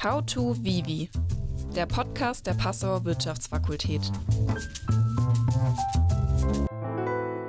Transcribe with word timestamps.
How 0.00 0.24
to 0.24 0.54
Vivi, 0.62 1.10
der 1.74 1.86
Podcast 1.86 2.46
der 2.46 2.54
Passauer 2.54 3.04
Wirtschaftsfakultät. 3.04 4.00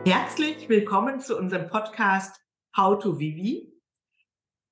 Herzlich 0.03 0.67
willkommen 0.67 1.19
zu 1.19 1.37
unserem 1.37 1.69
Podcast 1.69 2.41
How 2.75 2.97
to 2.97 3.19
Vivi. 3.19 3.71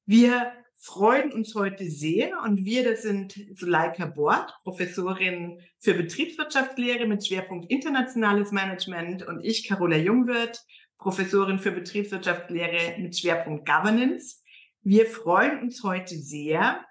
Wir 0.08 0.54
freuen 0.76 1.32
uns 1.32 1.54
heute 1.54 1.88
sehr 1.88 2.42
und 2.44 2.66
wir, 2.66 2.84
das 2.84 3.04
sind 3.04 3.40
Suleika 3.54 4.08
Bort, 4.08 4.52
Professorin 4.64 5.62
für 5.78 5.94
Betriebswirtschaftslehre 5.94 7.06
mit 7.06 7.28
Schwerpunkt 7.28 7.70
internationales 7.70 8.52
Management 8.52 9.22
und 9.22 9.46
ich, 9.46 9.68
Carola 9.68 9.98
Jungwirth, 9.98 10.66
Professorin 10.98 11.60
für 11.60 11.74
Betriebswirtschaftslehre 11.74 13.00
mit 13.00 13.20
Schwerpunkt 13.20 13.68
Governance. 13.68 14.42
Wir 14.82 15.06
freuen 15.06 15.62
uns 15.62 15.84
heute 15.84 16.16
sehr, 16.16 16.84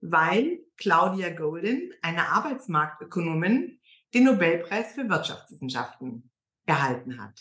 weil 0.00 0.60
Claudia 0.76 1.30
Golden, 1.30 1.92
eine 2.02 2.28
Arbeitsmarktökonomin, 2.28 3.80
den 4.14 4.24
Nobelpreis 4.24 4.92
für 4.92 5.08
Wirtschaftswissenschaften 5.08 6.30
erhalten 6.66 7.22
hat. 7.22 7.40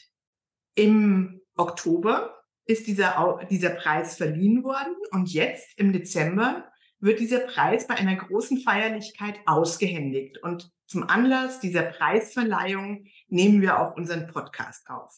Im 0.76 1.42
Oktober 1.56 2.44
ist 2.66 2.88
dieser, 2.88 3.40
dieser 3.50 3.70
Preis 3.72 4.18
verliehen 4.18 4.64
worden 4.64 4.96
und 5.12 5.32
jetzt 5.32 5.78
im 5.78 5.94
Dezember 5.94 6.70
wird 7.00 7.20
dieser 7.20 7.40
Preis 7.40 7.88
bei 7.88 7.96
einer 7.96 8.16
großen 8.16 8.60
Feierlichkeit 8.60 9.40
ausgehändigt. 9.46 10.40
Und 10.44 10.72
zum 10.88 11.04
Anlass 11.04 11.60
dieser 11.60 11.84
Preisverleihung 11.84 13.06
nehmen 13.28 13.62
wir 13.62 13.80
auch 13.80 13.96
unseren 13.96 14.28
Podcast 14.28 14.90
auf. 14.90 15.14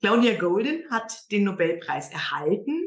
Claudia 0.00 0.38
Golden 0.38 0.90
hat 0.90 1.30
den 1.30 1.44
Nobelpreis 1.44 2.10
erhalten 2.10 2.79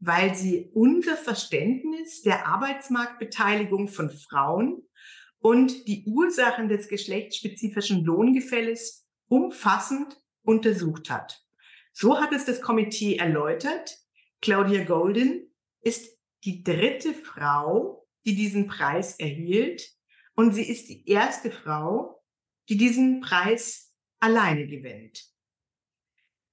weil 0.00 0.34
sie 0.34 0.70
unser 0.74 1.16
Verständnis 1.16 2.22
der 2.22 2.46
Arbeitsmarktbeteiligung 2.46 3.88
von 3.88 4.10
Frauen 4.10 4.82
und 5.40 5.86
die 5.88 6.04
Ursachen 6.06 6.68
des 6.68 6.88
geschlechtsspezifischen 6.88 8.04
Lohngefälles 8.04 9.08
umfassend 9.28 10.16
untersucht 10.42 11.10
hat. 11.10 11.44
So 11.92 12.20
hat 12.20 12.32
es 12.32 12.44
das 12.44 12.60
Komitee 12.60 13.16
erläutert. 13.16 13.98
Claudia 14.40 14.84
Golden 14.84 15.52
ist 15.80 16.16
die 16.44 16.62
dritte 16.62 17.12
Frau, 17.12 18.06
die 18.24 18.34
diesen 18.34 18.66
Preis 18.68 19.18
erhielt 19.18 19.82
und 20.34 20.52
sie 20.52 20.68
ist 20.68 20.88
die 20.88 21.08
erste 21.08 21.50
Frau, 21.50 22.22
die 22.68 22.76
diesen 22.76 23.20
Preis 23.20 23.92
alleine 24.20 24.66
gewinnt. 24.66 25.24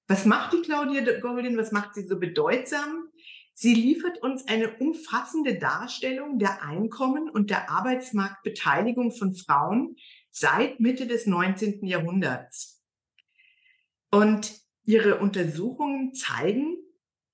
Was 0.07 0.25
macht 0.25 0.53
die 0.53 0.61
Claudia 0.61 1.19
Golden? 1.19 1.57
Was 1.57 1.71
macht 1.71 1.95
sie 1.95 2.07
so 2.07 2.19
bedeutsam? 2.19 3.09
Sie 3.57 3.73
liefert 3.73 4.21
uns 4.21 4.45
eine 4.49 4.75
umfassende 4.79 5.57
Darstellung 5.57 6.39
der 6.39 6.61
Einkommen 6.61 7.29
und 7.29 7.49
der 7.49 7.69
Arbeitsmarktbeteiligung 7.71 9.13
von 9.13 9.33
Frauen 9.33 9.95
seit 10.29 10.81
Mitte 10.81 11.07
des 11.07 11.25
19. 11.25 11.85
Jahrhunderts. 11.85 12.83
Und 14.11 14.59
ihre 14.83 15.19
Untersuchungen 15.19 16.13
zeigen 16.13 16.75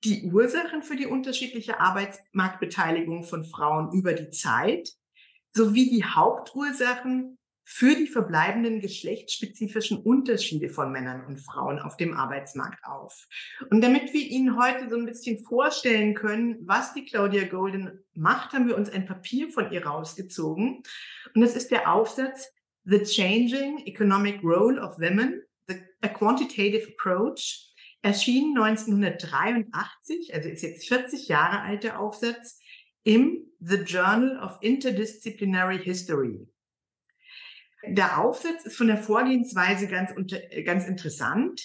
die 0.04 0.32
Ursachen 0.32 0.84
für 0.84 0.96
die 0.96 1.08
unterschiedliche 1.08 1.80
Arbeitsmarktbeteiligung 1.80 3.24
von 3.24 3.44
Frauen 3.44 3.92
über 3.92 4.14
die 4.14 4.30
Zeit 4.30 4.90
sowie 5.54 5.90
die 5.90 6.06
Hauptursachen 6.06 7.40
für 7.64 7.96
die 7.96 8.08
verbleibenden 8.08 8.80
geschlechtsspezifischen 8.80 10.00
Unterschiede 10.00 10.70
von 10.70 10.92
Männern 10.92 11.26
und 11.26 11.38
Frauen 11.38 11.80
auf 11.80 11.96
dem 11.98 12.14
Arbeitsmarkt 12.14 12.84
auf. 12.86 13.28
Und 13.70 13.82
damit 13.82 14.14
wir 14.14 14.22
Ihnen 14.22 14.60
heute 14.62 14.90
so 14.90 14.96
ein 14.96 15.06
bisschen 15.06 15.40
vorstellen 15.40 16.14
können, 16.14 16.58
was 16.62 16.94
die 16.94 17.06
Claudia 17.06 17.46
Golden 17.46 18.04
macht, 18.14 18.54
haben 18.54 18.68
wir 18.68 18.76
uns 18.76 18.90
ein 18.90 19.06
Papier 19.06 19.52
von 19.52 19.72
ihr 19.72 19.86
rausgezogen. 19.86 20.84
Und 21.34 21.42
das 21.42 21.56
ist 21.56 21.72
der 21.72 21.92
Aufsatz 21.92 22.52
The 22.84 23.04
Changing 23.04 23.86
Economic 23.86 24.44
Role 24.44 24.82
of 24.82 24.98
Women, 24.98 25.44
a 26.02 26.08
Quantitative 26.08 26.88
Approach, 26.88 27.72
erschien 28.02 28.58
1983, 28.58 30.34
also 30.34 30.50
ist 30.50 30.64
jetzt 30.64 30.88
40 30.88 31.28
Jahre 31.28 31.62
alt 31.62 31.84
der 31.84 32.00
Aufsatz, 32.00 32.60
im 33.04 33.46
The 33.60 33.78
Journal 33.78 34.40
of 34.44 34.58
Interdisciplinary 34.62 35.80
History. 35.80 36.48
Der 37.88 38.20
Aufsatz 38.20 38.66
ist 38.66 38.78
von 38.78 38.88
der 38.88 38.98
Vorgehensweise 38.98 39.88
ganz, 39.88 40.12
unter, 40.16 40.40
ganz 40.64 40.88
interessant. 40.88 41.62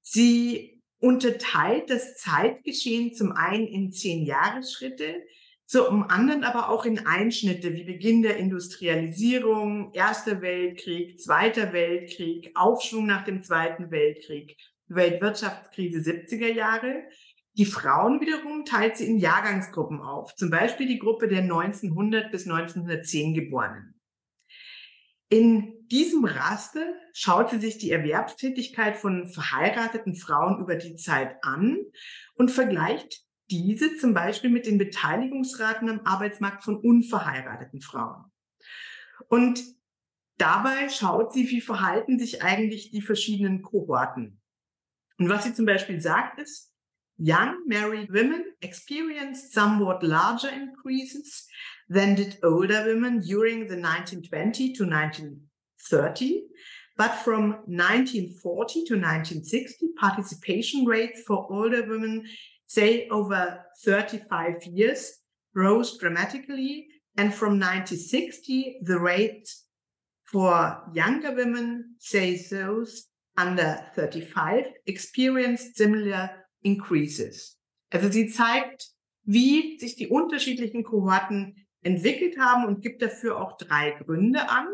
Sie 0.00 0.82
unterteilt 0.98 1.90
das 1.90 2.16
Zeitgeschehen 2.16 3.14
zum 3.14 3.32
einen 3.32 3.66
in 3.66 3.92
zehn 3.92 4.24
Jahresschritte, 4.24 5.22
zum 5.66 6.02
anderen 6.10 6.44
aber 6.44 6.68
auch 6.68 6.84
in 6.84 7.06
Einschnitte 7.06 7.72
wie 7.74 7.84
Beginn 7.84 8.22
der 8.22 8.36
Industrialisierung, 8.36 9.92
Erster 9.94 10.42
Weltkrieg, 10.42 11.18
Zweiter 11.20 11.72
Weltkrieg, 11.72 12.50
Aufschwung 12.54 13.06
nach 13.06 13.24
dem 13.24 13.42
Zweiten 13.42 13.90
Weltkrieg, 13.90 14.56
Weltwirtschaftskrise 14.88 15.98
70er 15.98 16.52
Jahre. 16.52 17.04
Die 17.54 17.64
Frauen 17.64 18.20
wiederum 18.20 18.64
teilt 18.64 18.96
sie 18.96 19.06
in 19.06 19.18
Jahrgangsgruppen 19.18 20.00
auf, 20.00 20.34
zum 20.34 20.50
Beispiel 20.50 20.86
die 20.86 20.98
Gruppe 20.98 21.28
der 21.28 21.40
1900 21.40 22.30
bis 22.30 22.46
1910 22.46 23.34
Geborenen. 23.34 24.01
In 25.32 25.88
diesem 25.88 26.26
Raster 26.26 26.92
schaut 27.14 27.48
sie 27.48 27.58
sich 27.58 27.78
die 27.78 27.90
Erwerbstätigkeit 27.90 28.98
von 28.98 29.28
verheirateten 29.28 30.14
Frauen 30.14 30.60
über 30.60 30.76
die 30.76 30.94
Zeit 30.96 31.42
an 31.42 31.78
und 32.34 32.50
vergleicht 32.50 33.24
diese 33.50 33.96
zum 33.96 34.12
Beispiel 34.12 34.50
mit 34.50 34.66
den 34.66 34.76
Beteiligungsraten 34.76 35.88
am 35.88 36.00
Arbeitsmarkt 36.04 36.62
von 36.62 36.76
unverheirateten 36.76 37.80
Frauen. 37.80 38.30
Und 39.28 39.64
dabei 40.36 40.90
schaut 40.90 41.32
sie, 41.32 41.48
wie 41.48 41.62
verhalten 41.62 42.18
sich 42.18 42.42
eigentlich 42.42 42.90
die 42.90 43.00
verschiedenen 43.00 43.62
Kohorten. 43.62 44.38
Und 45.16 45.30
was 45.30 45.44
sie 45.44 45.54
zum 45.54 45.64
Beispiel 45.64 45.98
sagt 45.98 46.40
ist, 46.40 46.74
young 47.16 47.56
married 47.66 48.12
women 48.12 48.44
experienced 48.60 49.54
somewhat 49.54 50.02
larger 50.02 50.52
increases 50.52 51.48
than 51.88 52.14
did 52.14 52.38
older 52.42 52.84
women 52.86 53.20
during 53.20 53.60
the 53.68 53.76
1920 53.76 54.72
to 54.74 54.84
1930. 54.84 56.42
But 56.96 57.14
from 57.16 57.50
1940 57.66 58.84
to 58.84 58.94
1960, 58.94 59.88
participation 59.98 60.84
rates 60.84 61.22
for 61.26 61.46
older 61.50 61.86
women, 61.86 62.24
say 62.66 63.08
over 63.08 63.64
35 63.84 64.64
years, 64.66 65.18
rose 65.54 65.98
dramatically. 65.98 66.88
And 67.16 67.32
from 67.34 67.58
1960, 67.58 68.80
the 68.82 68.98
rate 68.98 69.48
for 70.24 70.82
younger 70.94 71.34
women, 71.34 71.96
say 71.98 72.42
those 72.50 73.08
under 73.36 73.84
35, 73.94 74.64
experienced 74.86 75.76
similar 75.76 76.30
increases. 76.62 77.58
Also 77.92 78.08
sie 78.10 78.28
zeigt, 78.28 78.88
wie 79.24 79.78
sich 79.78 79.96
die 79.96 80.08
unterschiedlichen 80.08 80.84
Kohorten 80.84 81.61
entwickelt 81.82 82.38
haben 82.38 82.66
und 82.66 82.82
gibt 82.82 83.02
dafür 83.02 83.40
auch 83.40 83.56
drei 83.56 83.92
Gründe 83.92 84.48
an. 84.48 84.66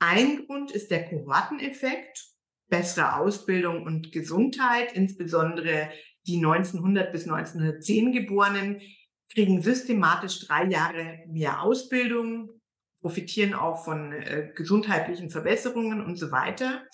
Ein 0.00 0.46
Grund 0.46 0.70
ist 0.70 0.90
der 0.90 1.08
Kohorteneffekt, 1.08 2.26
bessere 2.68 3.16
Ausbildung 3.16 3.84
und 3.84 4.12
Gesundheit, 4.12 4.92
insbesondere 4.92 5.90
die 6.26 6.36
1900 6.36 7.12
bis 7.12 7.28
1910 7.28 8.12
Geborenen 8.12 8.80
kriegen 9.32 9.62
systematisch 9.62 10.46
drei 10.46 10.66
Jahre 10.66 11.20
mehr 11.28 11.62
Ausbildung, 11.62 12.50
profitieren 13.00 13.54
auch 13.54 13.84
von 13.84 14.12
äh, 14.12 14.52
gesundheitlichen 14.54 15.30
Verbesserungen 15.30 16.04
und 16.04 16.16
so 16.16 16.30
weiter. 16.30 16.84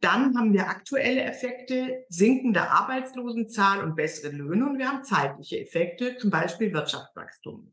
Dann 0.00 0.36
haben 0.36 0.52
wir 0.52 0.68
aktuelle 0.68 1.22
Effekte, 1.22 2.04
sinkende 2.08 2.70
Arbeitslosenzahl 2.70 3.82
und 3.82 3.96
bessere 3.96 4.30
Löhne 4.30 4.66
und 4.66 4.78
wir 4.78 4.88
haben 4.88 5.02
zeitliche 5.02 5.60
Effekte, 5.60 6.16
zum 6.18 6.30
Beispiel 6.30 6.72
Wirtschaftswachstum. 6.72 7.72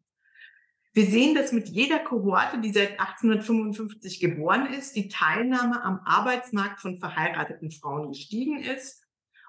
Wir 0.96 1.08
sehen, 1.08 1.36
dass 1.36 1.52
mit 1.52 1.68
jeder 1.68 2.00
Kohorte, 2.00 2.62
die 2.62 2.72
seit 2.72 3.02
1855 3.02 4.22
geboren 4.22 4.66
ist, 4.68 4.96
die 4.96 5.10
Teilnahme 5.10 5.84
am 5.84 6.00
Arbeitsmarkt 6.06 6.80
von 6.80 7.00
verheirateten 7.00 7.70
Frauen 7.70 8.14
gestiegen 8.14 8.62
ist, 8.62 9.04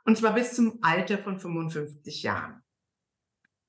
und 0.04 0.18
zwar 0.18 0.34
bis 0.34 0.54
zum 0.54 0.80
Alter 0.82 1.18
von 1.18 1.38
55 1.38 2.24
Jahren. 2.24 2.64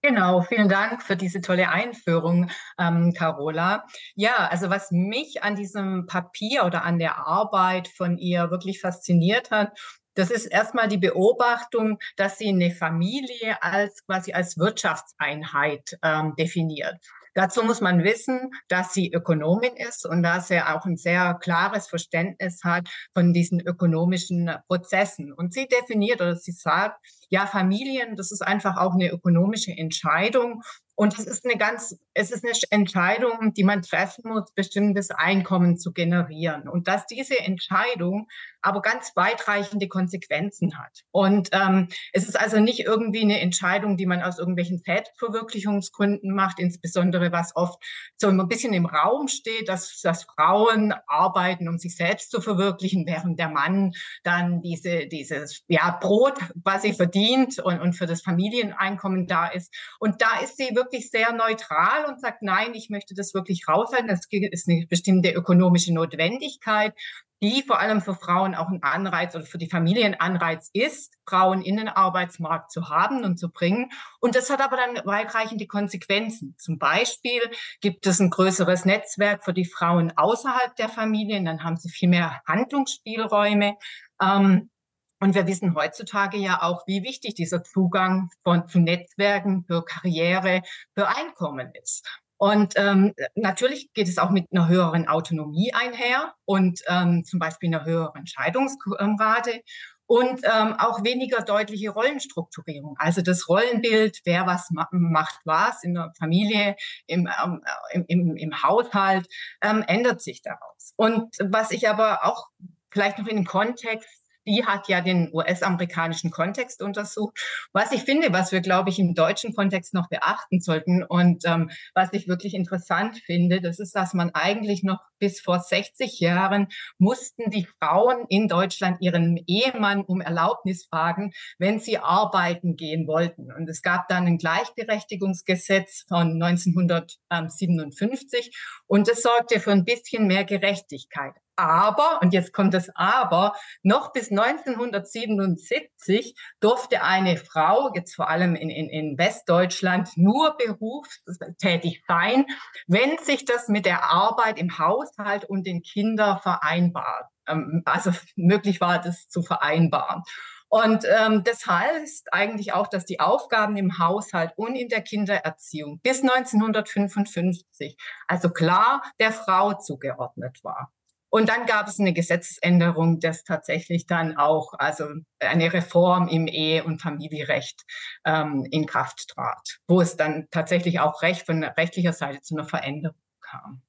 Genau, 0.01 0.41
vielen 0.41 0.69
Dank 0.69 1.03
für 1.03 1.15
diese 1.15 1.39
tolle 1.39 1.69
Einführung, 1.69 2.49
ähm, 2.79 3.13
Carola. 3.13 3.85
Ja, 4.15 4.47
also 4.47 4.71
was 4.71 4.89
mich 4.89 5.43
an 5.43 5.55
diesem 5.55 6.07
Papier 6.07 6.65
oder 6.65 6.83
an 6.83 6.97
der 6.97 7.27
Arbeit 7.27 7.89
von 7.89 8.17
ihr 8.17 8.49
wirklich 8.49 8.81
fasziniert 8.81 9.51
hat, 9.51 9.77
das 10.15 10.31
ist 10.31 10.47
erstmal 10.47 10.87
die 10.87 10.97
Beobachtung, 10.97 11.99
dass 12.15 12.39
sie 12.39 12.49
eine 12.49 12.71
Familie 12.71 13.61
als 13.61 14.03
quasi 14.03 14.33
als 14.33 14.57
Wirtschaftseinheit 14.57 15.99
ähm, 16.01 16.33
definiert. 16.35 16.97
Dazu 17.37 17.61
muss 17.61 17.81
man 17.81 18.03
wissen, 18.03 18.49
dass 18.67 18.95
sie 18.95 19.13
Ökonomin 19.13 19.75
ist 19.75 20.07
und 20.07 20.23
dass 20.23 20.49
er 20.49 20.75
auch 20.75 20.85
ein 20.85 20.97
sehr 20.97 21.35
klares 21.35 21.87
Verständnis 21.87 22.63
hat 22.63 22.89
von 23.13 23.31
diesen 23.31 23.59
ökonomischen 23.59 24.49
Prozessen. 24.67 25.31
Und 25.31 25.53
sie 25.53 25.67
definiert 25.67 26.19
oder 26.19 26.35
sie 26.35 26.51
sagt, 26.51 26.99
ja, 27.29 27.45
Familien, 27.45 28.15
das 28.15 28.31
ist 28.31 28.41
einfach 28.41 28.77
auch 28.77 28.95
eine 28.95 29.11
ökonomische 29.11 29.71
Entscheidung. 29.71 30.63
Und 30.95 31.13
es 31.19 31.27
ist 31.27 31.45
eine 31.45 31.59
ganz, 31.59 31.95
es 32.17 32.31
ist 32.31 32.43
eine 32.43 32.53
Entscheidung, 32.71 33.53
die 33.53 33.63
man 33.63 33.83
treffen 33.83 34.29
muss, 34.29 34.51
bestimmtes 34.53 35.11
Einkommen 35.11 35.77
zu 35.77 35.93
generieren. 35.93 36.67
Und 36.67 36.87
dass 36.87 37.05
diese 37.05 37.39
Entscheidung 37.39 38.27
aber 38.61 38.81
ganz 38.81 39.15
weitreichende 39.15 39.87
Konsequenzen 39.87 40.77
hat. 40.77 41.03
Und 41.11 41.49
ähm, 41.51 41.89
es 42.11 42.27
ist 42.27 42.37
also 42.37 42.59
nicht 42.59 42.79
irgendwie 42.79 43.21
eine 43.21 43.39
Entscheidung, 43.39 43.97
die 43.97 44.07
man 44.07 44.23
aus 44.23 44.39
irgendwelchen 44.39 44.79
Selbstverwirklichungsgründen 44.79 46.33
macht, 46.33 46.59
insbesondere 46.59 47.31
was 47.31 47.55
oft 47.55 47.81
so 48.17 48.27
ein 48.27 48.47
bisschen 48.47 48.73
im 48.73 48.87
Raum 48.87 49.27
steht, 49.27 49.69
dass, 49.69 50.01
dass 50.01 50.23
Frauen 50.23 50.93
arbeiten, 51.05 51.69
um 51.69 51.77
sich 51.77 51.95
selbst 51.95 52.31
zu 52.31 52.41
verwirklichen, 52.41 53.05
während 53.05 53.39
der 53.39 53.49
Mann 53.49 53.93
dann 54.23 54.61
diese, 54.61 55.07
dieses 55.07 55.63
ja, 55.67 55.97
Brot 56.01 56.39
quasi 56.63 56.93
verdient 56.93 57.59
und, 57.59 57.79
und 57.79 57.93
für 57.93 58.07
das 58.07 58.21
Familieneinkommen 58.21 59.27
da 59.27 59.47
ist. 59.47 59.73
Und 59.99 60.21
da 60.21 60.39
ist 60.43 60.57
sie 60.57 60.75
wirklich 60.75 61.09
sehr 61.09 61.31
neutral 61.31 62.06
und 62.07 62.21
sagt, 62.21 62.41
nein, 62.41 62.73
ich 62.73 62.89
möchte 62.89 63.13
das 63.15 63.33
wirklich 63.33 63.67
raushalten. 63.67 64.07
Das 64.07 64.21
ist 64.29 64.69
eine 64.69 64.87
bestimmte 64.87 65.31
ökonomische 65.31 65.93
Notwendigkeit, 65.93 66.93
die 67.41 67.61
vor 67.61 67.79
allem 67.79 68.01
für 68.01 68.15
Frauen 68.15 68.55
auch 68.55 68.69
ein 68.69 68.81
Anreiz 68.81 69.35
oder 69.35 69.45
für 69.45 69.57
die 69.57 69.69
Familien 69.69 70.15
Anreiz 70.15 70.69
ist, 70.73 71.13
Frauen 71.27 71.61
in 71.61 71.77
den 71.77 71.87
Arbeitsmarkt 71.87 72.71
zu 72.71 72.89
haben 72.89 73.23
und 73.23 73.37
zu 73.37 73.49
bringen. 73.49 73.89
Und 74.19 74.35
das 74.35 74.49
hat 74.49 74.61
aber 74.61 74.77
dann 74.77 75.05
weitreichende 75.05 75.67
Konsequenzen. 75.67 76.55
Zum 76.57 76.79
Beispiel 76.79 77.41
gibt 77.81 78.07
es 78.07 78.19
ein 78.19 78.31
größeres 78.31 78.85
Netzwerk 78.85 79.43
für 79.43 79.53
die 79.53 79.65
Frauen 79.65 80.13
außerhalb 80.15 80.75
der 80.75 80.89
Familien, 80.89 81.45
dann 81.45 81.63
haben 81.63 81.77
sie 81.77 81.89
viel 81.89 82.09
mehr 82.09 82.41
Handlungsspielräume. 82.47 83.75
Ähm, 84.21 84.69
und 85.19 85.35
wir 85.35 85.47
wissen 85.47 85.75
heutzutage 85.75 86.37
ja 86.37 86.61
auch, 86.61 86.85
wie 86.87 87.03
wichtig 87.03 87.35
dieser 87.35 87.63
Zugang 87.63 88.29
von, 88.43 88.67
zu 88.67 88.79
Netzwerken 88.79 89.63
für 89.65 89.83
Karriere, 89.83 90.61
für 90.95 91.07
Einkommen 91.07 91.71
ist. 91.81 92.07
Und 92.37 92.73
ähm, 92.75 93.13
natürlich 93.33 93.91
geht 93.93 94.07
es 94.07 94.19
auch 94.19 94.29
mit 94.29 94.45
einer 94.51 94.67
höheren 94.67 95.07
Autonomie 95.07 95.73
einher 95.73 96.35
und 96.45 96.81
ähm, 96.87 97.23
zum 97.25 97.39
Beispiel 97.39 97.73
einer 97.73 97.83
höheren 97.83 98.27
Scheidungsrate 98.27 99.61
und 100.05 100.41
ähm, 100.43 100.75
auch 100.77 101.03
weniger 101.03 101.41
deutliche 101.41 101.89
Rollenstrukturierung. 101.89 102.95
Also 102.99 103.21
das 103.21 103.49
Rollenbild, 103.49 104.21
wer 104.23 104.45
was 104.45 104.69
ma 104.69 104.87
macht 104.91 105.39
was 105.45 105.83
in 105.83 105.95
der 105.95 106.13
Familie, 106.17 106.75
im, 107.07 107.27
ähm, 107.43 107.63
im, 107.91 108.05
im, 108.07 108.37
im 108.37 108.63
Haushalt, 108.63 109.27
ähm, 109.61 109.83
ändert 109.87 110.21
sich 110.21 110.43
daraus. 110.43 110.93
Und 110.95 111.35
was 111.39 111.71
ich 111.71 111.89
aber 111.89 112.23
auch 112.23 112.47
vielleicht 112.91 113.17
noch 113.17 113.27
in 113.27 113.37
den 113.37 113.45
Kontext 113.45 114.26
die 114.47 114.65
hat 114.65 114.87
ja 114.87 115.01
den 115.01 115.29
US-amerikanischen 115.33 116.31
Kontext 116.31 116.81
untersucht. 116.81 117.37
Was 117.73 117.91
ich 117.91 118.01
finde, 118.01 118.33
was 118.33 118.51
wir, 118.51 118.61
glaube 118.61 118.89
ich, 118.89 118.97
im 118.97 119.13
deutschen 119.13 119.53
Kontext 119.53 119.93
noch 119.93 120.09
beachten 120.09 120.61
sollten 120.61 121.03
und 121.03 121.43
ähm, 121.45 121.69
was 121.93 122.13
ich 122.13 122.27
wirklich 122.27 122.53
interessant 122.53 123.17
finde, 123.25 123.61
das 123.61 123.79
ist, 123.79 123.95
dass 123.95 124.13
man 124.13 124.31
eigentlich 124.33 124.83
noch 124.83 124.99
bis 125.19 125.41
vor 125.41 125.59
60 125.59 126.19
Jahren 126.19 126.67
mussten 126.97 127.49
die 127.49 127.67
Frauen 127.79 128.25
in 128.29 128.47
Deutschland 128.47 129.01
ihren 129.01 129.37
Ehemann 129.47 130.03
um 130.03 130.21
Erlaubnis 130.21 130.85
fragen, 130.85 131.33
wenn 131.57 131.79
sie 131.79 131.97
arbeiten 131.97 132.75
gehen 132.75 133.07
wollten. 133.07 133.51
Und 133.51 133.67
es 133.69 133.81
gab 133.81 134.07
dann 134.07 134.27
ein 134.27 134.37
Gleichberechtigungsgesetz 134.37 136.05
von 136.07 136.41
1957 136.41 138.55
und 138.85 139.07
das 139.07 139.21
sorgte 139.21 139.59
für 139.59 139.71
ein 139.71 139.85
bisschen 139.85 140.27
mehr 140.27 140.45
Gerechtigkeit. 140.45 141.33
Aber, 141.57 142.21
und 142.21 142.33
jetzt 142.33 142.53
kommt 142.53 142.73
das 142.73 142.89
Aber, 142.95 143.53
noch 143.81 144.13
bis 144.13 144.31
1977 144.31 146.35
durfte 146.59 147.01
eine 147.01 147.37
Frau, 147.37 147.91
jetzt 147.95 148.15
vor 148.15 148.29
allem 148.29 148.55
in, 148.55 148.69
in, 148.69 148.89
in 148.89 149.17
Westdeutschland, 149.17 150.09
nur 150.15 150.55
berufstätig 150.55 152.03
sein, 152.07 152.45
wenn 152.87 153.17
sich 153.17 153.45
das 153.45 153.67
mit 153.67 153.85
der 153.85 154.03
Arbeit 154.03 154.59
im 154.59 154.77
Haushalt 154.77 155.45
und 155.45 155.65
den 155.65 155.81
Kindern 155.81 156.39
vereinbart. 156.39 157.25
Ähm, 157.47 157.81
also 157.85 158.11
möglich 158.35 158.79
war, 158.79 159.01
das 159.01 159.27
zu 159.27 159.41
vereinbaren. 159.41 160.21
Und 160.69 161.05
ähm, 161.05 161.43
das 161.43 161.65
heißt 161.65 162.33
eigentlich 162.33 162.73
auch, 162.73 162.87
dass 162.87 163.05
die 163.05 163.19
Aufgaben 163.19 163.77
im 163.77 163.99
Haushalt 163.99 164.51
und 164.57 164.75
in 164.75 164.89
der 164.89 165.01
Kindererziehung 165.01 165.99
bis 166.01 166.21
1955, 166.21 167.97
also 168.27 168.49
klar 168.49 169.01
der 169.19 169.31
Frau 169.31 169.75
zugeordnet 169.75 170.59
war. 170.63 170.91
Und 171.37 171.49
dann 171.49 171.67
gab 171.67 171.87
es 171.87 171.99
eine 171.99 172.13
Gesetzesänderung, 172.13 173.19
das 173.19 173.43
tatsächlich 173.43 174.07
dann 174.07 174.37
auch, 174.37 174.73
also 174.73 175.05
eine 175.37 175.71
Reform 175.71 176.27
im 176.27 176.47
Ehe- 176.47 176.83
und 176.83 176.99
Familierecht 176.99 177.83
ähm, 178.25 178.67
in 178.71 178.87
Kraft 178.87 179.27
trat, 179.35 179.77
wo 179.87 180.01
es 180.01 180.17
dann 180.17 180.47
tatsächlich 180.49 180.99
auch 180.99 181.21
recht 181.21 181.45
von 181.45 181.63
rechtlicher 181.63 182.13
Seite 182.13 182.41
zu 182.41 182.55
einer 182.55 182.67
Veränderung 182.67 183.21
kam. 183.39 183.83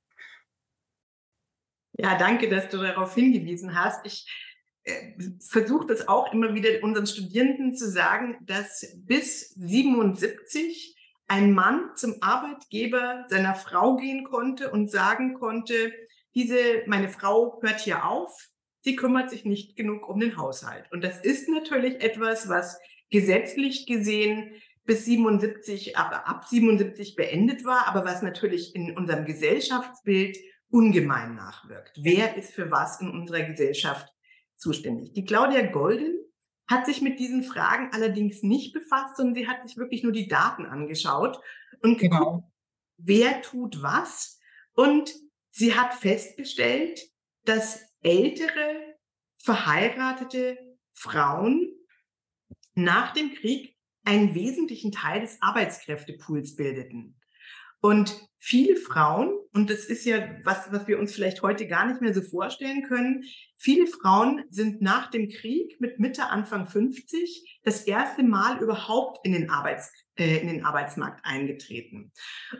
Ja, 1.94 2.18
danke, 2.18 2.50
dass 2.50 2.68
du 2.68 2.82
darauf 2.82 3.14
hingewiesen 3.14 3.74
hast. 3.74 4.04
Ich 4.04 4.30
äh, 4.84 5.14
versuche 5.40 5.86
das 5.86 6.06
auch 6.06 6.30
immer 6.34 6.52
wieder 6.52 6.68
unseren 6.82 7.06
Studierenden 7.06 7.74
zu 7.74 7.90
sagen, 7.90 8.36
dass 8.42 8.94
bis 9.06 9.54
77 9.54 10.96
ein 11.28 11.52
Mann 11.52 11.92
zum 11.94 12.16
Arbeitgeber 12.20 13.24
seiner 13.28 13.54
Frau 13.54 13.96
gehen 13.96 14.24
konnte 14.24 14.70
und 14.70 14.90
sagen 14.90 15.32
konnte, 15.32 15.94
diese, 16.34 16.82
meine 16.86 17.08
Frau 17.08 17.60
hört 17.62 17.80
hier 17.80 18.04
auf, 18.04 18.48
sie 18.80 18.96
kümmert 18.96 19.30
sich 19.30 19.44
nicht 19.44 19.76
genug 19.76 20.08
um 20.08 20.20
den 20.20 20.36
Haushalt. 20.36 20.90
Und 20.92 21.02
das 21.02 21.20
ist 21.20 21.48
natürlich 21.48 22.02
etwas, 22.02 22.48
was 22.48 22.78
gesetzlich 23.10 23.86
gesehen 23.86 24.52
bis 24.84 25.04
77, 25.04 25.96
ab, 25.96 26.22
ab 26.24 26.46
77 26.46 27.14
beendet 27.14 27.64
war, 27.64 27.86
aber 27.86 28.04
was 28.04 28.22
natürlich 28.22 28.74
in 28.74 28.96
unserem 28.96 29.26
Gesellschaftsbild 29.26 30.38
ungemein 30.70 31.34
nachwirkt. 31.34 31.98
Wer 32.00 32.36
ist 32.36 32.52
für 32.52 32.70
was 32.70 33.00
in 33.00 33.10
unserer 33.10 33.42
Gesellschaft 33.42 34.08
zuständig? 34.56 35.12
Die 35.12 35.24
Claudia 35.24 35.66
Golden 35.66 36.18
hat 36.68 36.86
sich 36.86 37.00
mit 37.00 37.18
diesen 37.18 37.42
Fragen 37.42 37.90
allerdings 37.92 38.42
nicht 38.42 38.72
befasst, 38.74 39.16
sondern 39.16 39.34
sie 39.34 39.48
hat 39.48 39.66
sich 39.66 39.76
wirklich 39.76 40.02
nur 40.02 40.12
die 40.12 40.28
Daten 40.28 40.66
angeschaut 40.66 41.38
und 41.82 41.98
genau. 41.98 42.18
geguckt, 42.18 42.52
wer 42.98 43.42
tut 43.42 43.82
was. 43.82 44.38
Und 44.74 45.12
Sie 45.58 45.74
hat 45.74 45.92
festgestellt, 45.92 47.00
dass 47.44 47.80
ältere 48.00 48.96
verheiratete 49.38 50.56
Frauen 50.92 51.74
nach 52.74 53.12
dem 53.12 53.34
Krieg 53.34 53.76
einen 54.04 54.36
wesentlichen 54.36 54.92
Teil 54.92 55.20
des 55.20 55.42
Arbeitskräftepools 55.42 56.54
bildeten. 56.54 57.20
Und 57.80 58.28
viele 58.38 58.76
Frauen, 58.76 59.36
und 59.52 59.70
das 59.70 59.84
ist 59.84 60.04
ja 60.04 60.18
was, 60.44 60.72
was 60.72 60.86
wir 60.88 60.98
uns 60.98 61.14
vielleicht 61.14 61.42
heute 61.42 61.66
gar 61.66 61.86
nicht 61.86 62.00
mehr 62.00 62.14
so 62.14 62.22
vorstellen 62.22 62.82
können, 62.82 63.24
viele 63.56 63.86
Frauen 63.86 64.44
sind 64.50 64.82
nach 64.82 65.10
dem 65.10 65.28
Krieg 65.28 65.80
mit 65.80 65.98
Mitte, 65.98 66.26
Anfang 66.26 66.66
50 66.66 67.60
das 67.64 67.82
erste 67.82 68.22
Mal 68.22 68.62
überhaupt 68.62 69.24
in 69.24 69.32
den 69.32 69.50
Arbeits 69.50 69.92
äh, 70.18 70.38
in 70.38 70.48
den 70.48 70.64
Arbeitsmarkt 70.64 71.24
eingetreten. 71.24 72.12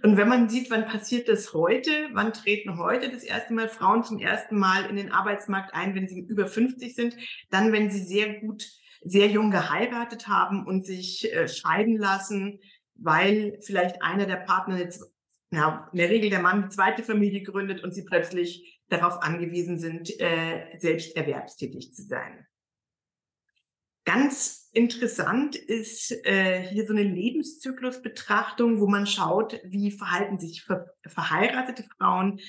Und 0.03 0.17
wenn 0.17 0.29
man 0.29 0.49
sieht, 0.49 0.71
wann 0.71 0.87
passiert 0.87 1.29
das 1.29 1.53
heute, 1.53 1.91
wann 2.13 2.33
treten 2.33 2.79
heute 2.79 3.11
das 3.11 3.25
erste 3.25 3.53
Mal 3.53 3.69
Frauen 3.69 4.05
zum 4.05 4.21
ersten 4.21 4.59
Mal 4.59 4.87
in 4.89 4.95
den 4.95 5.11
Arbeitsmarkt 5.11 5.75
ein, 5.75 5.95
wenn 5.97 6.07
sie 6.07 6.21
über 6.21 6.47
50 6.47 6.95
sind, 6.95 7.17
dann, 7.51 7.73
wenn 7.73 7.91
sie 7.91 8.01
sehr 8.01 8.41
gut, 8.41 8.65
sehr 9.03 9.27
jung 9.27 9.51
geheiratet 9.51 10.29
haben 10.29 10.67
und 10.67 10.87
sich 10.87 11.33
äh, 11.33 11.49
scheiden 11.49 11.97
lassen, 11.97 12.61
weil 12.95 13.59
vielleicht 13.65 14.03
einer 14.03 14.27
der 14.27 14.37
Partner 14.37 14.79
jetzt, 14.79 15.03
ja, 15.51 15.89
in 15.93 15.99
der 15.99 16.11
Regel 16.11 16.31
der 16.31 16.43
Mann 16.43 16.65
die 16.65 16.69
zweite 16.69 17.03
Familie 17.03 17.43
gründet 17.43 17.83
und 17.83 17.95
sie 17.95 18.05
plötzlich 18.05 18.81
darauf 18.89 19.23
angewiesen 19.23 19.79
sind, 19.79 20.19
äh, 20.21 20.79
selbst 20.79 21.17
erwerbstätig 21.17 21.93
zu 21.95 22.03
sein. 22.03 22.47
Ganz 24.05 24.71
interessant 24.73 25.55
ist 25.57 26.13
äh, 26.25 26.63
hier 26.63 26.87
so 26.87 26.95
eine 26.95 27.03
Lebenszyklusbetrachtung, 27.03 28.81
wo 28.81 28.87
man 28.87 29.07
schaut, 29.07 29.61
wie 29.65 29.91
verhalten 29.91 30.39
sich 30.39 30.63
ver 30.63 30.87
verheiratete 31.07 31.85
Frauen 31.97 32.41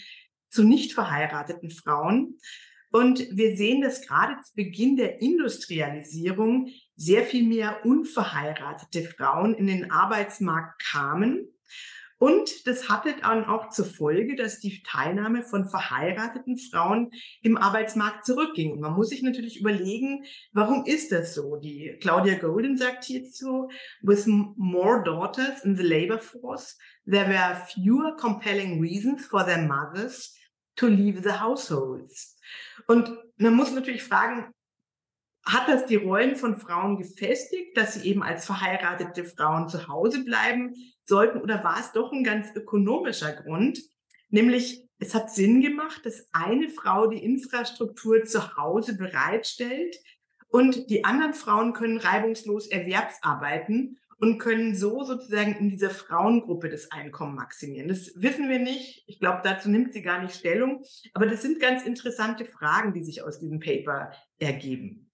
zu 0.50 0.63
nicht 0.63 0.94
verheirateten 0.94 1.70
Frauen. 1.70 2.38
Und 2.91 3.20
wir 3.32 3.56
sehen, 3.56 3.82
dass 3.82 4.01
gerade 4.01 4.41
zu 4.41 4.56
Beginn 4.56 4.96
der 4.96 5.22
Industrialisierung 5.22 6.70
sehr 6.96 7.24
viel 7.24 7.48
mehr 7.48 7.86
unverheiratete 7.86 9.03
Frauen 9.03 9.53
in 9.53 9.68
den 9.68 9.91
Arbeitsmarkt 9.91 10.82
kamen 10.82 11.48
und 12.19 12.67
das 12.67 12.89
hatte 12.89 13.15
dann 13.21 13.45
auch 13.45 13.69
zur 13.69 13.85
Folge, 13.85 14.35
dass 14.35 14.59
die 14.59 14.83
Teilnahme 14.83 15.41
von 15.41 15.69
verheirateten 15.69 16.57
Frauen 16.57 17.11
im 17.41 17.55
Arbeitsmarkt 17.57 18.25
zurückging. 18.25 18.73
Und 18.73 18.81
man 18.81 18.93
muss 18.93 19.07
sich 19.07 19.23
natürlich 19.23 19.61
überlegen, 19.61 20.25
warum 20.51 20.83
ist 20.85 21.13
das 21.13 21.33
so? 21.33 21.55
Die 21.55 21.97
Claudia 22.01 22.38
Golden 22.38 22.77
sagt 22.77 23.05
hierzu, 23.05 23.69
with 24.01 24.27
more 24.27 25.01
daughters 25.01 25.63
in 25.63 25.77
the 25.77 25.83
labor 25.83 26.19
force, 26.19 26.77
there 27.05 27.29
were 27.29 27.55
fewer 27.73 28.17
compelling 28.17 28.81
reasons 28.81 29.25
for 29.25 29.45
their 29.45 29.65
mothers 29.65 30.35
to 30.75 30.88
leave 30.88 31.23
the 31.23 31.39
households. 31.39 32.38
Und 32.88 33.17
man 33.38 33.55
muss 33.55 33.71
natürlich 33.71 34.03
fragen, 34.03 34.53
hat 35.45 35.69
das 35.69 35.85
die 35.85 35.95
Rollen 35.95 36.35
von 36.35 36.57
Frauen 36.57 36.97
gefestigt, 36.97 37.77
dass 37.77 37.93
sie 37.93 38.09
eben 38.09 38.23
als 38.23 38.45
verheiratete 38.45 39.23
Frauen 39.23 39.69
zu 39.69 39.88
Hause 39.88 40.25
bleiben 40.25 40.73
sollten? 41.09 41.41
Oder 41.41 41.63
war 41.63 41.79
es 41.79 41.91
doch 41.91 42.13
ein 42.13 42.23
ganz 42.23 42.55
ökonomischer 42.55 43.33
Grund? 43.33 43.81
Nämlich, 44.29 44.85
es 44.99 45.13
hat 45.13 45.31
Sinn 45.31 45.61
gemacht, 45.61 46.05
dass 46.05 46.29
eine 46.31 46.69
Frau 46.69 47.07
die 47.07 47.23
Infrastruktur 47.23 48.23
zu 48.23 48.55
Hause 48.55 48.97
bereitstellt 48.97 49.97
und 50.47 50.89
die 50.89 51.03
anderen 51.03 51.33
Frauen 51.33 51.73
können 51.73 51.97
reibungslos 51.97 52.67
erwerbsarbeiten 52.67 53.97
und 54.19 54.37
können 54.37 54.75
so 54.75 55.03
sozusagen 55.03 55.55
in 55.55 55.69
dieser 55.69 55.89
Frauengruppe 55.89 56.69
das 56.69 56.91
Einkommen 56.91 57.35
maximieren. 57.35 57.87
Das 57.87 58.11
wissen 58.15 58.49
wir 58.49 58.59
nicht. 58.59 59.03
Ich 59.07 59.19
glaube, 59.19 59.41
dazu 59.43 59.69
nimmt 59.69 59.93
sie 59.93 60.01
gar 60.01 60.21
nicht 60.21 60.35
Stellung. 60.35 60.83
Aber 61.13 61.25
das 61.25 61.41
sind 61.41 61.59
ganz 61.59 61.83
interessante 61.85 62.45
Fragen, 62.45 62.93
die 62.93 63.03
sich 63.03 63.23
aus 63.23 63.39
diesem 63.39 63.59
Paper 63.59 64.11
ergeben. 64.37 65.09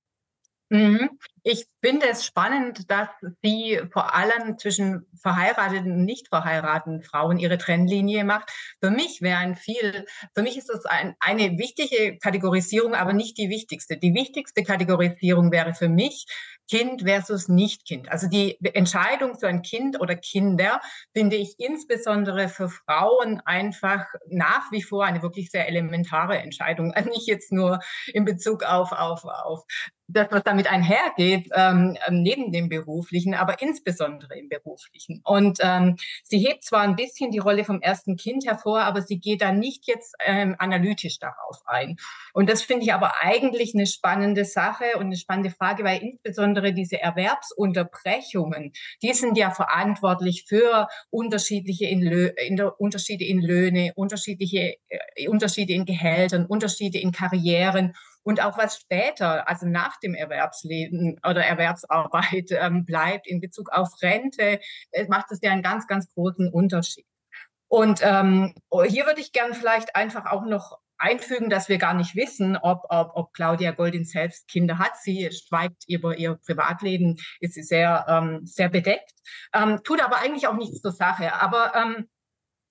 Mhm. 0.69 1.19
Ich 1.43 1.67
finde 1.85 2.07
es 2.09 2.25
spannend, 2.25 2.89
dass 2.89 3.09
sie 3.43 3.79
vor 3.93 4.15
allem 4.15 4.57
zwischen 4.57 5.05
verheirateten 5.21 5.91
und 5.91 6.05
nicht 6.05 6.29
verheirateten 6.29 7.03
Frauen 7.03 7.37
ihre 7.37 7.59
Trennlinie 7.59 8.23
macht. 8.23 8.49
Für 8.81 8.89
mich 8.89 9.21
wäre 9.21 9.37
ein 9.37 9.55
viel, 9.55 10.05
für 10.33 10.41
mich 10.41 10.57
ist 10.57 10.69
das 10.69 10.85
ein, 10.85 11.15
eine 11.19 11.59
wichtige 11.59 12.17
Kategorisierung, 12.17 12.95
aber 12.95 13.13
nicht 13.13 13.37
die 13.37 13.49
wichtigste. 13.49 13.97
Die 13.97 14.15
wichtigste 14.15 14.63
Kategorisierung 14.63 15.51
wäre 15.51 15.75
für 15.75 15.87
mich 15.87 16.25
Kind 16.67 17.03
versus 17.03 17.47
Nicht-Kind. 17.47 18.09
Also 18.09 18.27
die 18.27 18.57
Entscheidung 18.73 19.37
für 19.37 19.47
ein 19.47 19.61
Kind 19.61 19.99
oder 19.99 20.15
Kinder 20.15 20.81
finde 21.13 21.35
ich 21.35 21.55
insbesondere 21.59 22.49
für 22.49 22.69
Frauen 22.69 23.41
einfach 23.45 24.05
nach 24.27 24.71
wie 24.71 24.81
vor 24.81 25.05
eine 25.05 25.21
wirklich 25.21 25.51
sehr 25.51 25.67
elementare 25.67 26.39
Entscheidung. 26.39 26.93
Nicht 27.05 27.27
jetzt 27.27 27.51
nur 27.51 27.79
in 28.07 28.25
Bezug 28.25 28.63
auf, 28.63 28.91
auf, 28.91 29.23
auf 29.25 29.65
das, 30.07 30.27
was 30.31 30.43
damit 30.43 30.71
einhergeht, 30.71 31.49
ähm, 31.75 32.21
neben 32.21 32.51
dem 32.51 32.69
Beruflichen, 32.69 33.33
aber 33.33 33.61
insbesondere 33.61 34.37
im 34.37 34.49
Beruflichen. 34.49 35.21
Und 35.23 35.59
ähm, 35.61 35.97
sie 36.23 36.39
hebt 36.39 36.63
zwar 36.63 36.81
ein 36.81 36.95
bisschen 36.95 37.31
die 37.31 37.39
Rolle 37.39 37.63
vom 37.63 37.81
ersten 37.81 38.15
Kind 38.15 38.45
hervor, 38.45 38.81
aber 38.81 39.01
sie 39.01 39.19
geht 39.19 39.41
da 39.41 39.51
nicht 39.51 39.87
jetzt 39.87 40.15
ähm, 40.25 40.55
analytisch 40.59 41.19
darauf 41.19 41.61
ein. 41.65 41.97
Und 42.33 42.49
das 42.49 42.61
finde 42.61 42.85
ich 42.85 42.93
aber 42.93 43.13
eigentlich 43.21 43.73
eine 43.73 43.87
spannende 43.87 44.45
Sache 44.45 44.85
und 44.95 45.07
eine 45.07 45.17
spannende 45.17 45.51
Frage, 45.51 45.83
weil 45.83 46.01
insbesondere 46.01 46.73
diese 46.73 46.99
Erwerbsunterbrechungen, 46.99 48.73
die 49.01 49.13
sind 49.13 49.37
ja 49.37 49.51
verantwortlich 49.51 50.45
für 50.47 50.87
unterschiedliche 51.09 51.85
in 51.85 52.01
Lö 52.01 52.27
in 52.45 52.59
Unterschiede 52.61 53.25
in 53.25 53.41
Löhne, 53.41 53.93
unterschiedliche 53.95 54.75
äh, 54.89 55.27
Unterschiede 55.27 55.73
in 55.73 55.85
Gehältern, 55.85 56.45
Unterschiede 56.45 56.99
in 56.99 57.11
Karrieren 57.11 57.93
und 58.25 58.41
auch 58.41 58.57
was 58.57 58.79
später, 58.79 59.47
also 59.47 59.67
nach 59.67 59.99
dem 59.99 60.15
Erwerbsleben 60.15 61.19
oder 61.27 61.45
Erwerbsarbeit 61.45 62.49
ähm, 62.51 62.83
bleibt 62.83 63.27
in 63.27 63.39
Bezug 63.39 63.69
auf 63.71 63.89
Rente, 64.01 64.59
äh, 64.91 65.05
macht 65.07 65.31
es 65.31 65.39
ja 65.41 65.51
einen 65.51 65.61
ganz, 65.61 65.87
ganz 65.87 66.11
großen 66.13 66.51
Unterschied. 66.51 67.05
Und 67.67 68.01
ähm, 68.03 68.55
hier 68.87 69.05
würde 69.05 69.21
ich 69.21 69.31
gern 69.31 69.53
vielleicht 69.53 69.95
einfach 69.95 70.25
auch 70.25 70.45
noch 70.45 70.79
einfügen, 70.97 71.49
dass 71.49 71.69
wir 71.69 71.77
gar 71.77 71.93
nicht 71.93 72.15
wissen, 72.15 72.57
ob, 72.57 72.85
ob, 72.89 73.11
ob 73.15 73.33
Claudia 73.33 73.71
Goldin 73.71 74.05
selbst 74.05 74.47
Kinder 74.47 74.79
hat. 74.79 74.97
Sie 74.97 75.29
schweigt 75.31 75.83
über 75.87 76.17
ihr 76.17 76.35
Privatleben, 76.45 77.17
ist 77.39 77.53
sie 77.53 77.63
sehr, 77.63 78.05
ähm, 78.07 78.41
sehr 78.43 78.69
bedeckt, 78.69 79.11
ähm, 79.53 79.81
tut 79.83 80.03
aber 80.03 80.17
eigentlich 80.17 80.47
auch 80.47 80.55
nichts 80.55 80.81
zur 80.81 80.91
Sache. 80.91 81.33
Aber 81.33 81.73
ähm, 81.75 82.09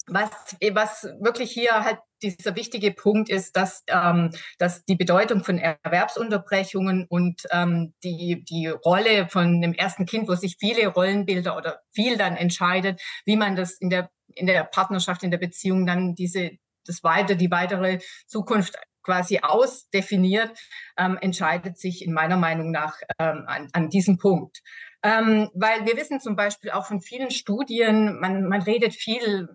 was, 0.07 0.31
was 0.73 1.05
wirklich 1.21 1.51
hier 1.51 1.85
halt 1.85 1.99
dieser 2.29 2.57
wichtige 2.57 2.93
Punkt 2.93 3.29
ist, 3.29 3.57
dass, 3.57 3.83
ähm, 3.89 4.31
dass 4.59 4.85
die 4.85 4.97
Bedeutung 4.97 5.45
von 5.45 5.59
Erwerbsunterbrechungen 5.59 7.07
und 7.09 7.43
ähm, 7.51 7.95
die, 8.03 8.45
die 8.45 8.69
Rolle 8.69 9.29
von 9.29 9.61
dem 9.61 9.75
ersten 9.75 10.07
Kind, 10.07 10.29
wo 10.29 10.35
sich 10.35 10.57
viele 10.59 10.87
Rollenbilder 10.89 11.57
oder 11.57 11.81
viel 11.93 12.17
dann 12.17 12.37
entscheidet, 12.37 13.01
wie 13.25 13.37
man 13.37 13.57
das 13.57 13.75
in 13.75 13.91
der, 13.91 14.11
in 14.29 14.47
der 14.47 14.65
Partnerschaft, 14.65 15.23
in 15.23 15.31
der 15.31 15.39
Beziehung 15.39 15.87
dann 15.87 16.15
diese, 16.15 16.53
das 16.87 17.03
weiter, 17.03 17.35
die 17.35 17.51
weitere 17.51 17.99
Zukunft 18.27 18.77
quasi 19.03 19.41
ausdefiniert, 19.43 20.59
ähm, 20.97 21.19
entscheidet 21.21 21.79
sich 21.79 22.05
in 22.05 22.13
meiner 22.13 22.37
Meinung 22.37 22.71
nach 22.71 22.97
ähm, 23.19 23.45
an, 23.47 23.69
an 23.73 23.91
diesem 23.91 24.19
Punkt. 24.19 24.63
Ähm, 25.03 25.51
weil 25.55 25.85
wir 25.85 25.99
wissen 25.99 26.19
zum 26.19 26.35
Beispiel 26.35 26.71
auch 26.71 26.87
von 26.87 27.03
vielen 27.03 27.31
Studien, 27.31 28.19
man, 28.21 28.49
man 28.49 28.63
redet 28.63 28.95
viel 28.95 29.49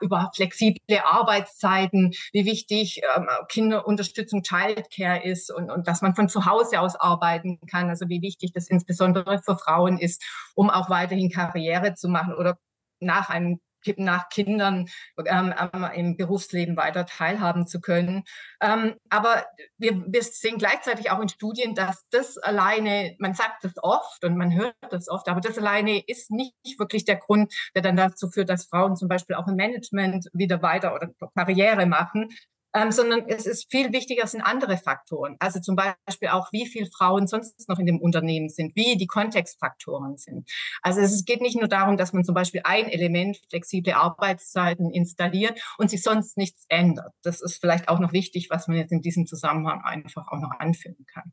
über 0.00 0.30
flexible 0.34 0.98
Arbeitszeiten, 1.04 2.12
wie 2.32 2.44
wichtig 2.44 3.00
ähm, 3.16 3.28
Kinderunterstützung, 3.48 4.42
Childcare 4.42 5.24
ist 5.24 5.50
und, 5.50 5.70
und 5.70 5.86
dass 5.86 6.02
man 6.02 6.14
von 6.14 6.28
zu 6.28 6.46
Hause 6.46 6.80
aus 6.80 6.96
arbeiten 6.96 7.58
kann. 7.70 7.88
Also 7.88 8.08
wie 8.08 8.22
wichtig 8.22 8.52
das 8.52 8.68
insbesondere 8.68 9.40
für 9.42 9.56
Frauen 9.56 9.98
ist, 9.98 10.22
um 10.54 10.70
auch 10.70 10.90
weiterhin 10.90 11.30
Karriere 11.30 11.94
zu 11.94 12.08
machen 12.08 12.34
oder 12.34 12.58
nach 13.00 13.28
einem 13.28 13.60
nach 13.96 14.28
Kindern 14.28 14.88
ähm, 15.26 15.54
im 15.94 16.16
Berufsleben 16.16 16.76
weiter 16.76 17.06
teilhaben 17.06 17.66
zu 17.66 17.80
können. 17.80 18.24
Ähm, 18.60 18.94
aber 19.10 19.44
wir, 19.78 20.04
wir 20.06 20.22
sehen 20.22 20.58
gleichzeitig 20.58 21.10
auch 21.10 21.20
in 21.20 21.28
Studien, 21.28 21.74
dass 21.74 22.08
das 22.10 22.38
alleine, 22.38 23.14
man 23.18 23.34
sagt 23.34 23.64
das 23.64 23.74
oft 23.82 24.24
und 24.24 24.36
man 24.36 24.54
hört 24.54 24.74
das 24.90 25.08
oft, 25.08 25.28
aber 25.28 25.40
das 25.40 25.58
alleine 25.58 26.02
ist 26.06 26.30
nicht 26.30 26.54
wirklich 26.78 27.04
der 27.04 27.16
Grund, 27.16 27.52
der 27.74 27.82
dann 27.82 27.96
dazu 27.96 28.28
führt, 28.28 28.48
dass 28.48 28.66
Frauen 28.66 28.96
zum 28.96 29.08
Beispiel 29.08 29.36
auch 29.36 29.48
im 29.48 29.56
Management 29.56 30.28
wieder 30.32 30.62
weiter 30.62 30.94
oder 30.94 31.10
Karriere 31.34 31.86
machen, 31.86 32.30
ähm, 32.74 32.90
sondern 32.90 33.28
es 33.28 33.46
ist 33.46 33.70
viel 33.70 33.92
wichtiger 33.92 34.26
sind 34.26 34.42
andere 34.42 34.76
Faktoren. 34.76 35.36
Also 35.38 35.60
zum 35.60 35.76
Beispiel 35.76 36.28
auch, 36.28 36.52
wie 36.52 36.66
viele 36.66 36.90
Frauen 36.90 37.28
sonst 37.28 37.68
noch 37.68 37.78
in 37.78 37.86
dem 37.86 38.00
Unternehmen 38.00 38.48
sind, 38.48 38.74
wie 38.74 38.96
die 38.96 39.06
Kontextfaktoren 39.06 40.16
sind. 40.16 40.50
Also 40.82 41.00
es 41.00 41.24
geht 41.24 41.40
nicht 41.40 41.56
nur 41.56 41.68
darum, 41.68 41.96
dass 41.96 42.12
man 42.12 42.24
zum 42.24 42.34
Beispiel 42.34 42.62
ein 42.64 42.88
Element, 42.88 43.38
flexible 43.48 43.94
Arbeitszeiten 43.94 44.90
installiert 44.90 45.60
und 45.78 45.88
sich 45.88 46.02
sonst 46.02 46.36
nichts 46.36 46.64
ändert. 46.68 47.12
Das 47.22 47.40
ist 47.40 47.60
vielleicht 47.60 47.88
auch 47.88 48.00
noch 48.00 48.12
wichtig, 48.12 48.48
was 48.50 48.66
man 48.66 48.76
jetzt 48.76 48.92
in 48.92 49.00
diesem 49.00 49.26
Zusammenhang 49.26 49.82
einfach 49.82 50.26
auch 50.28 50.40
noch 50.40 50.58
anführen 50.58 51.06
kann. 51.06 51.32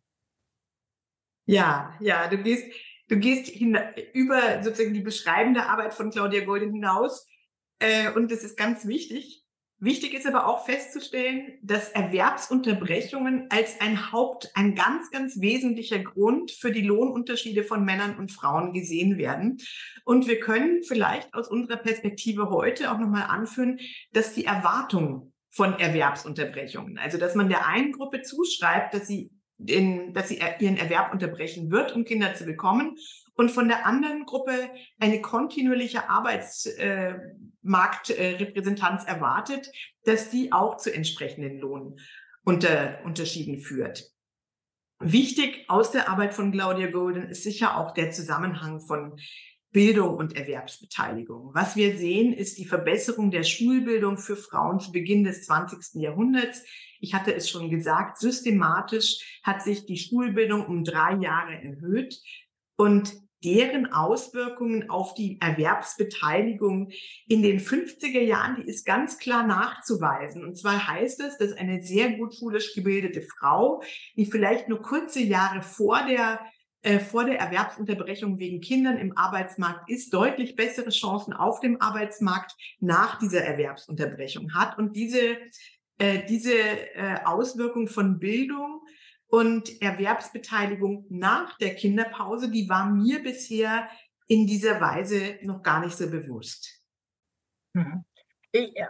Ja, 1.48 1.96
ja, 2.00 2.28
du 2.28 2.38
gehst, 2.38 2.66
du 3.08 3.18
gehst 3.18 3.48
hin, 3.48 3.78
über 4.14 4.62
sozusagen 4.62 4.94
die 4.94 5.02
beschreibende 5.02 5.64
Arbeit 5.64 5.96
von 5.96 6.12
Claudia 6.12 6.46
Golden 6.46 6.72
hinaus. 6.72 7.28
Äh, 7.80 8.12
und 8.12 8.32
das 8.32 8.44
ist 8.44 8.58
ganz 8.58 8.86
wichtig, 8.86 9.41
Wichtig 9.84 10.14
ist 10.14 10.28
aber 10.28 10.46
auch 10.46 10.64
festzustellen, 10.64 11.58
dass 11.64 11.90
Erwerbsunterbrechungen 11.90 13.48
als 13.50 13.82
ein 13.82 14.12
Haupt, 14.12 14.52
ein 14.54 14.76
ganz, 14.76 15.10
ganz 15.10 15.42
wesentlicher 15.42 15.98
Grund 15.98 16.52
für 16.52 16.72
die 16.72 16.84
Lohnunterschiede 16.84 17.64
von 17.64 17.84
Männern 17.84 18.16
und 18.18 18.32
Frauen 18.32 18.74
gesehen 18.74 19.18
werden. 19.18 19.58
Und 20.06 20.28
wir 20.28 20.40
können 20.40 20.84
vielleicht 20.84 21.34
aus 21.34 21.48
unserer 21.50 21.78
Perspektive 21.78 22.52
heute 22.52 22.92
auch 22.92 23.00
nochmal 23.00 23.24
anführen, 23.24 23.80
dass 24.14 24.36
die 24.36 24.46
Erwartung 24.46 25.34
von 25.50 25.80
Erwerbsunterbrechungen, 25.80 27.00
also 27.00 27.18
dass 27.18 27.34
man 27.34 27.50
der 27.50 27.66
einen 27.66 27.92
Gruppe 27.92 28.22
zuschreibt, 28.22 28.94
dass 28.94 29.08
sie 29.08 29.32
in, 29.58 30.14
dass 30.14 30.30
sie 30.30 30.40
ihren 30.60 30.78
Erwerb 30.78 31.12
unterbrechen 31.12 31.72
wird, 31.72 31.96
um 31.96 32.06
Kinder 32.06 32.36
zu 32.36 32.46
bekommen, 32.46 32.98
und 33.34 33.50
von 33.50 33.68
der 33.68 33.86
anderen 33.88 34.26
Gruppe 34.26 34.70
eine 35.00 35.22
kontinuierliche 35.22 36.10
Arbeitsmarktrepräsentanz 36.10 36.78
äh, 36.78 37.16
erwartet, 39.04 39.72
dass 40.04 40.30
die 40.30 40.52
auch 40.52 40.78
zu 40.78 40.94
entsprechenden 40.94 41.60
Lohnunterschieden 41.60 43.60
führt. 43.60 44.12
Wichtig 45.00 45.66
aus 45.68 45.92
der 45.92 46.10
Arbeit 46.10 46.34
von 46.34 46.52
Claudia 46.52 46.92
Golden 46.92 47.30
ist 47.30 47.44
sicher 47.44 47.78
auch 47.78 47.94
der 47.94 48.12
Zusammenhang 48.12 48.82
von 48.82 49.18
Bildung 49.72 50.18
und 50.18 50.36
Erwerbsbeteiligung. 50.36 51.52
Was 51.54 51.76
wir 51.76 51.98
sehen, 51.98 52.34
ist 52.34 52.58
die 52.58 52.66
Verbesserung 52.66 53.32
der 53.32 53.44
Schulbildung 53.44 54.18
für 54.18 54.36
Frauen 54.36 54.80
zu 54.80 54.92
Beginn 54.92 55.24
des 55.24 55.46
20. 55.46 56.02
Jahrhunderts. 56.02 56.64
Ich 57.00 57.14
hatte 57.14 57.34
es 57.34 57.50
schon 57.50 57.70
gesagt, 57.70 58.20
systematisch 58.20 59.40
hat 59.44 59.64
sich 59.64 59.86
die 59.86 59.98
Schulbildung 59.98 60.66
um 60.66 60.84
drei 60.84 61.16
Jahre 61.16 61.54
erhöht 61.54 62.22
und 62.76 63.14
deren 63.44 63.92
Auswirkungen 63.92 64.90
auf 64.90 65.14
die 65.14 65.40
Erwerbsbeteiligung 65.42 66.92
in 67.28 67.42
den 67.42 67.60
50er 67.60 68.22
Jahren, 68.22 68.58
die 68.58 68.70
ist 68.70 68.86
ganz 68.86 69.18
klar 69.18 69.46
nachzuweisen. 69.46 70.44
Und 70.44 70.58
zwar 70.58 70.88
heißt 70.88 71.20
es, 71.22 71.38
dass 71.38 71.54
eine 71.54 71.82
sehr 71.82 72.12
gut 72.18 72.36
schulisch 72.36 72.74
gebildete 72.74 73.22
Frau, 73.22 73.82
die 74.16 74.26
vielleicht 74.26 74.70
nur 74.70 74.82
kurze 74.82 75.22
Jahre 75.22 75.62
vor 75.62 76.06
der 76.08 76.40
äh, 76.84 76.98
vor 76.98 77.26
der 77.26 77.40
Erwerbsunterbrechung 77.40 78.40
wegen 78.40 78.60
Kindern 78.60 78.98
im 78.98 79.16
Arbeitsmarkt 79.16 79.88
ist, 79.88 80.12
deutlich 80.16 80.56
bessere 80.56 80.90
Chancen 80.90 81.32
auf 81.32 81.60
dem 81.60 81.80
Arbeitsmarkt 81.80 82.56
nach 82.80 83.20
dieser 83.20 83.44
Erwerbsunterbrechung 83.44 84.56
hat. 84.56 84.80
Und 84.80 84.96
diese, 84.96 85.38
äh, 86.00 86.26
diese 86.28 86.54
äh, 86.54 87.20
Auswirkung 87.24 87.88
von 87.88 88.18
Bildung 88.18 88.82
und 89.32 89.82
Erwerbsbeteiligung 89.82 91.06
nach 91.10 91.58
der 91.58 91.74
Kinderpause, 91.76 92.52
die 92.52 92.68
war 92.68 92.86
mir 92.90 93.24
bisher 93.24 93.88
in 94.28 94.46
dieser 94.46 94.80
Weise 94.82 95.40
noch 95.42 95.64
gar 95.64 95.80
nicht 95.80 95.98
so 95.98 96.10
bewusst. 96.10 96.82
Mhm. 97.74 98.04
Ich, 98.54 98.76
äh, 98.76 98.86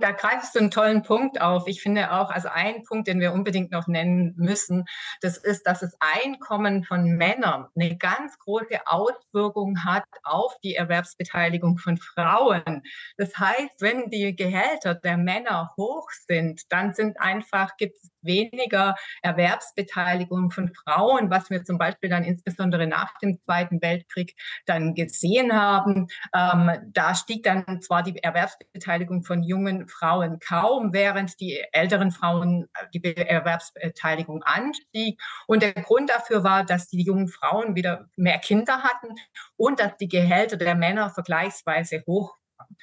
da 0.00 0.10
greifst 0.10 0.54
du 0.54 0.58
einen 0.58 0.70
tollen 0.72 1.02
Punkt 1.02 1.40
auf. 1.40 1.68
Ich 1.68 1.80
finde 1.80 2.12
auch, 2.12 2.30
also 2.30 2.48
ein 2.48 2.82
Punkt, 2.82 3.06
den 3.06 3.20
wir 3.20 3.32
unbedingt 3.32 3.70
noch 3.70 3.86
nennen 3.86 4.34
müssen, 4.36 4.84
das 5.20 5.36
ist, 5.36 5.64
dass 5.66 5.80
das 5.80 5.96
Einkommen 6.00 6.82
von 6.82 7.04
Männern 7.04 7.66
eine 7.76 7.96
ganz 7.96 8.36
große 8.38 8.80
Auswirkung 8.86 9.84
hat 9.84 10.04
auf 10.24 10.52
die 10.64 10.74
Erwerbsbeteiligung 10.74 11.78
von 11.78 11.98
Frauen. 11.98 12.82
Das 13.16 13.36
heißt, 13.38 13.80
wenn 13.80 14.10
die 14.10 14.34
Gehälter 14.34 14.96
der 14.96 15.16
Männer 15.16 15.72
hoch 15.76 16.10
sind, 16.26 16.62
dann 16.70 16.92
sind 16.92 17.20
einfach, 17.20 17.76
gibt 17.76 17.96
es 17.96 18.10
weniger 18.22 18.96
Erwerbsbeteiligung 19.22 20.50
von 20.50 20.72
Frauen, 20.74 21.30
was 21.30 21.48
wir 21.48 21.64
zum 21.64 21.78
Beispiel 21.78 22.10
dann 22.10 22.24
insbesondere 22.24 22.88
nach 22.88 23.16
dem 23.18 23.38
Zweiten 23.44 23.80
Weltkrieg 23.80 24.34
dann 24.66 24.96
gesehen 24.96 25.52
haben. 25.52 26.08
Ähm, 26.34 26.90
da 26.92 27.14
stieg 27.14 27.44
dann 27.44 27.80
zwar 27.82 28.02
die 28.02 28.18
Erwerbsbeteiligung 28.20 28.95
von 29.22 29.42
jungen 29.42 29.88
Frauen 29.88 30.38
kaum, 30.38 30.92
während 30.92 31.38
die 31.40 31.62
älteren 31.72 32.10
Frauen 32.10 32.68
die 32.94 33.16
Erwerbsbeteiligung 33.16 34.42
anstieg. 34.42 35.20
Und 35.46 35.62
der 35.62 35.72
Grund 35.74 36.10
dafür 36.10 36.44
war, 36.44 36.64
dass 36.64 36.88
die 36.88 37.02
jungen 37.02 37.28
Frauen 37.28 37.74
wieder 37.74 38.08
mehr 38.16 38.38
Kinder 38.38 38.82
hatten 38.82 39.14
und 39.56 39.80
dass 39.80 39.96
die 39.96 40.08
Gehälter 40.08 40.56
der 40.56 40.74
Männer 40.74 41.10
vergleichsweise 41.10 42.02
hoch 42.06 42.36
waren. 42.56 42.76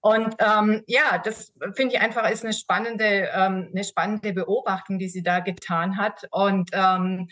Und 0.00 0.36
ähm, 0.38 0.82
ja, 0.86 1.16
das 1.16 1.54
finde 1.74 1.94
ich 1.94 2.00
einfach 2.00 2.28
ist 2.28 2.44
eine 2.44 2.52
spannende, 2.52 3.30
ähm, 3.34 3.70
eine 3.72 3.84
spannende 3.84 4.34
Beobachtung, 4.34 4.98
die 4.98 5.08
sie 5.08 5.22
da 5.22 5.40
getan 5.40 5.96
hat. 5.96 6.26
Und 6.30 6.70
ähm, 6.74 7.30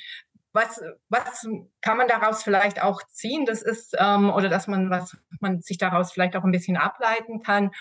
was, 0.55 0.81
was 1.11 1.47
kann 1.83 1.99
man 1.99 2.09
daraus 2.09 2.43
vielleicht 2.43 2.83
auch 2.83 3.02
ziehen? 3.09 3.45
Das 3.45 3.62
ist, 3.62 3.95
ähm, 3.99 4.31
oder 4.31 4.49
dass 4.49 4.69
man, 4.69 4.88
was 4.91 5.17
man 5.41 5.61
sich 5.61 5.79
daraus 5.79 6.12
vielleicht 6.12 6.37
auch 6.37 6.45
ein 6.45 6.52
bisschen 6.52 6.76
ableiten 6.76 7.43
kann 7.43 7.73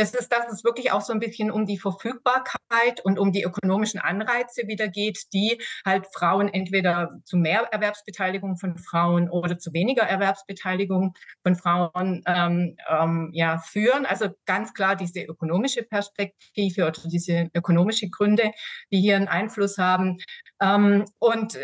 das 0.00 0.14
ist, 0.14 0.32
dass 0.32 0.50
es 0.50 0.64
wirklich 0.64 0.92
auch 0.92 1.02
so 1.02 1.12
ein 1.12 1.20
bisschen 1.20 1.50
um 1.50 1.66
die 1.66 1.76
Verfügbarkeit 1.76 3.04
und 3.04 3.18
um 3.18 3.32
die 3.32 3.42
ökonomischen 3.42 4.00
Anreize 4.00 4.66
wieder 4.66 4.88
geht, 4.88 5.30
die 5.34 5.60
halt 5.84 6.06
Frauen 6.14 6.48
entweder 6.48 7.20
zu 7.24 7.36
mehr 7.36 7.68
Erwerbsbeteiligung 7.70 8.56
von 8.56 8.78
Frauen 8.78 9.28
oder 9.28 9.58
zu 9.58 9.74
weniger 9.74 10.02
Erwerbsbeteiligung 10.02 11.12
von 11.42 11.54
Frauen 11.54 12.22
ähm, 12.26 12.76
ähm, 12.88 13.30
ja, 13.34 13.58
führen. 13.58 14.06
Also 14.06 14.30
ganz 14.46 14.72
klar 14.72 14.96
diese 14.96 15.20
ökonomische 15.20 15.82
Perspektive 15.82 16.86
oder 16.86 17.00
diese 17.04 17.50
ökonomische 17.54 18.08
Gründe, 18.08 18.52
die 18.90 19.00
hier 19.00 19.16
einen 19.16 19.28
Einfluss 19.28 19.76
haben. 19.76 20.16
Ähm, 20.62 21.04
und 21.18 21.58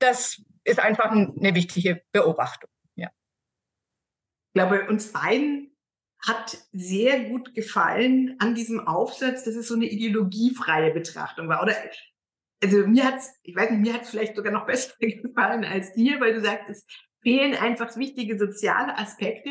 das 0.00 0.42
ist 0.64 0.80
einfach 0.80 1.10
eine 1.10 1.54
wichtige 1.54 2.02
Beobachtung. 2.12 2.68
Ich 2.94 4.54
glaube, 4.54 4.88
uns 4.88 5.12
beiden 5.12 5.67
hat 6.26 6.58
sehr 6.72 7.24
gut 7.28 7.54
gefallen 7.54 8.36
an 8.38 8.54
diesem 8.54 8.80
Aufsatz, 8.80 9.44
dass 9.44 9.54
es 9.54 9.68
so 9.68 9.74
eine 9.74 9.86
ideologiefreie 9.86 10.92
Betrachtung 10.92 11.48
war. 11.48 11.62
Oder 11.62 11.76
also 12.62 12.86
mir 12.86 13.04
hat's, 13.04 13.32
ich 13.42 13.54
weiß 13.54 13.70
nicht, 13.70 13.80
mir 13.80 13.94
hat's 13.94 14.10
vielleicht 14.10 14.36
sogar 14.36 14.52
noch 14.52 14.66
besser 14.66 14.94
gefallen 14.98 15.64
als 15.64 15.94
dir, 15.94 16.20
weil 16.20 16.34
du 16.34 16.40
sagst, 16.40 16.68
es 16.68 16.86
fehlen 17.22 17.54
einfach 17.54 17.96
wichtige 17.96 18.38
soziale 18.38 18.96
Aspekte. 18.96 19.50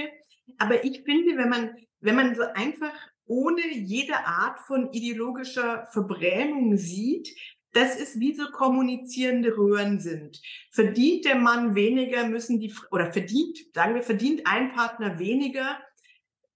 Aber 0.57 0.83
ich 0.83 1.03
finde, 1.03 1.37
wenn 1.37 1.49
man, 1.49 1.75
wenn 1.99 2.15
man 2.15 2.35
so 2.35 2.43
einfach 2.43 2.93
ohne 3.25 3.61
jede 3.73 4.25
Art 4.25 4.59
von 4.61 4.91
ideologischer 4.91 5.87
Verbrämung 5.91 6.77
sieht, 6.77 7.29
dass 7.73 7.99
es 7.99 8.19
wie 8.19 8.33
so 8.33 8.45
kommunizierende 8.51 9.55
Röhren 9.55 9.99
sind. 9.99 10.41
Verdient 10.71 11.25
der 11.25 11.35
Mann 11.35 11.75
weniger, 11.75 12.27
müssen 12.27 12.59
die, 12.59 12.73
oder 12.91 13.11
verdient, 13.11 13.57
sagen 13.73 13.95
wir, 13.95 14.01
verdient 14.01 14.47
ein 14.47 14.71
Partner 14.71 15.19
weniger, 15.19 15.77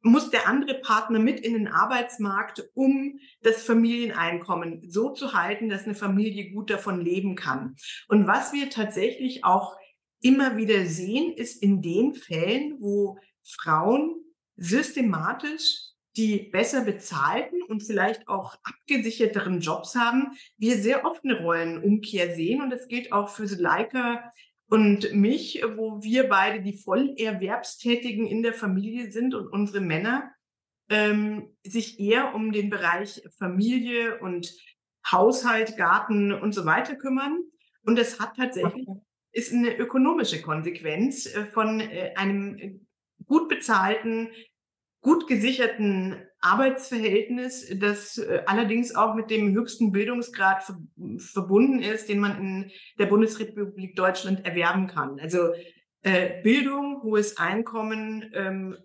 muss 0.01 0.29
der 0.31 0.47
andere 0.47 0.75
Partner 0.75 1.19
mit 1.19 1.39
in 1.39 1.53
den 1.53 1.67
Arbeitsmarkt, 1.67 2.69
um 2.73 3.19
das 3.41 3.63
Familieneinkommen 3.63 4.89
so 4.89 5.11
zu 5.11 5.33
halten, 5.33 5.69
dass 5.69 5.85
eine 5.85 5.95
Familie 5.95 6.51
gut 6.51 6.69
davon 6.69 7.01
leben 7.01 7.35
kann. 7.35 7.75
Und 8.07 8.27
was 8.27 8.53
wir 8.53 8.69
tatsächlich 8.69 9.43
auch 9.45 9.75
immer 10.21 10.57
wieder 10.57 10.85
sehen, 10.85 11.33
ist 11.33 11.61
in 11.61 11.81
den 11.81 12.13
Fällen, 12.15 12.77
wo 12.79 13.19
Frauen 13.43 14.15
systematisch 14.55 15.91
die 16.17 16.49
besser 16.51 16.83
bezahlten 16.83 17.61
und 17.63 17.83
vielleicht 17.83 18.27
auch 18.27 18.55
abgesicherteren 18.63 19.61
Jobs 19.61 19.95
haben, 19.95 20.33
wir 20.57 20.77
sehr 20.77 21.05
oft 21.05 21.23
eine 21.23 21.41
Rollenumkehr 21.41 22.35
sehen. 22.35 22.61
Und 22.61 22.69
das 22.69 22.87
gilt 22.87 23.13
auch 23.13 23.29
für 23.29 23.45
Leica 23.45 24.31
und 24.71 25.13
mich, 25.13 25.61
wo 25.75 26.01
wir 26.01 26.29
beide 26.29 26.61
die 26.61 26.77
Vollerwerbstätigen 26.77 28.25
in 28.25 28.41
der 28.41 28.53
Familie 28.53 29.11
sind 29.11 29.35
und 29.35 29.47
unsere 29.47 29.81
Männer 29.81 30.31
ähm, 30.89 31.57
sich 31.61 31.99
eher 31.99 32.33
um 32.33 32.53
den 32.53 32.69
Bereich 32.69 33.21
Familie 33.37 34.19
und 34.19 34.55
Haushalt, 35.05 35.75
Garten 35.75 36.31
und 36.31 36.53
so 36.53 36.65
weiter 36.65 36.95
kümmern. 36.95 37.43
Und 37.83 37.99
das 37.99 38.21
hat 38.21 38.37
tatsächlich, 38.37 38.87
ist 39.33 39.51
eine 39.51 39.75
ökonomische 39.77 40.41
Konsequenz 40.41 41.25
äh, 41.25 41.47
von 41.47 41.81
äh, 41.81 42.13
einem 42.15 42.57
äh, 42.57 42.79
gut 43.25 43.49
bezahlten, 43.49 44.29
gut 45.01 45.27
gesicherten 45.27 46.15
Arbeitsverhältnis, 46.39 47.67
das 47.75 48.17
äh, 48.17 48.43
allerdings 48.45 48.95
auch 48.95 49.15
mit 49.15 49.29
dem 49.29 49.53
höchsten 49.53 49.91
Bildungsgrad 49.91 50.63
ver 50.63 50.77
verbunden 51.17 51.81
ist, 51.81 52.09
den 52.09 52.19
man 52.19 52.39
in 52.39 52.71
der 52.97 53.07
Bundesrepublik 53.07 53.95
Deutschland 53.95 54.45
erwerben 54.45 54.87
kann. 54.87 55.19
Also 55.19 55.51
äh, 56.01 56.41
Bildung, 56.41 57.01
hohes 57.03 57.37
Einkommen, 57.37 58.31
ähm, 58.33 58.77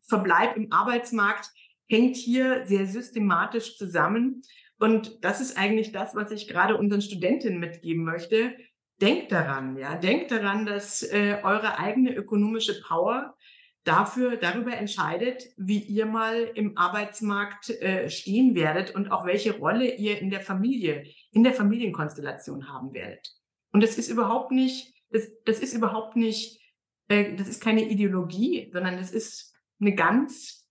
Verbleib 0.00 0.56
im 0.56 0.72
Arbeitsmarkt 0.72 1.50
hängt 1.88 2.16
hier 2.16 2.66
sehr 2.66 2.86
systematisch 2.86 3.76
zusammen. 3.76 4.42
Und 4.78 5.24
das 5.24 5.40
ist 5.40 5.56
eigentlich 5.56 5.92
das, 5.92 6.14
was 6.14 6.30
ich 6.30 6.48
gerade 6.48 6.76
unseren 6.76 7.02
Studentinnen 7.02 7.60
mitgeben 7.60 8.04
möchte. 8.04 8.54
Denkt 9.00 9.32
daran, 9.32 9.76
ja, 9.76 9.96
denkt 9.96 10.30
daran, 10.30 10.66
dass 10.66 11.02
äh, 11.02 11.38
eure 11.42 11.78
eigene 11.78 12.14
ökonomische 12.14 12.80
Power 12.82 13.36
dafür, 13.84 14.36
darüber 14.36 14.76
entscheidet, 14.76 15.44
wie 15.56 15.80
ihr 15.80 16.06
mal 16.06 16.50
im 16.54 16.78
Arbeitsmarkt 16.78 17.70
äh, 17.70 18.08
stehen 18.08 18.54
werdet 18.54 18.94
und 18.94 19.10
auch 19.10 19.26
welche 19.26 19.58
Rolle 19.58 19.94
ihr 19.96 20.20
in 20.20 20.30
der 20.30 20.40
Familie, 20.40 21.04
in 21.32 21.42
der 21.42 21.52
Familienkonstellation 21.52 22.68
haben 22.68 22.92
werdet. 22.92 23.34
Und 23.72 23.82
das 23.82 23.98
ist 23.98 24.08
überhaupt 24.08 24.52
nicht, 24.52 24.94
das, 25.10 25.28
das 25.44 25.58
ist 25.58 25.74
überhaupt 25.74 26.16
nicht, 26.16 26.60
äh, 27.08 27.34
das 27.34 27.48
ist 27.48 27.62
keine 27.62 27.88
Ideologie, 27.88 28.70
sondern 28.72 28.98
das 28.98 29.10
ist 29.10 29.54
eine 29.80 29.94
ganz 29.94 30.68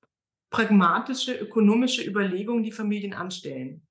pragmatische 0.50 1.34
ökonomische 1.34 2.04
Überlegung, 2.04 2.64
die 2.64 2.72
Familien 2.72 3.14
anstellen. 3.14 3.88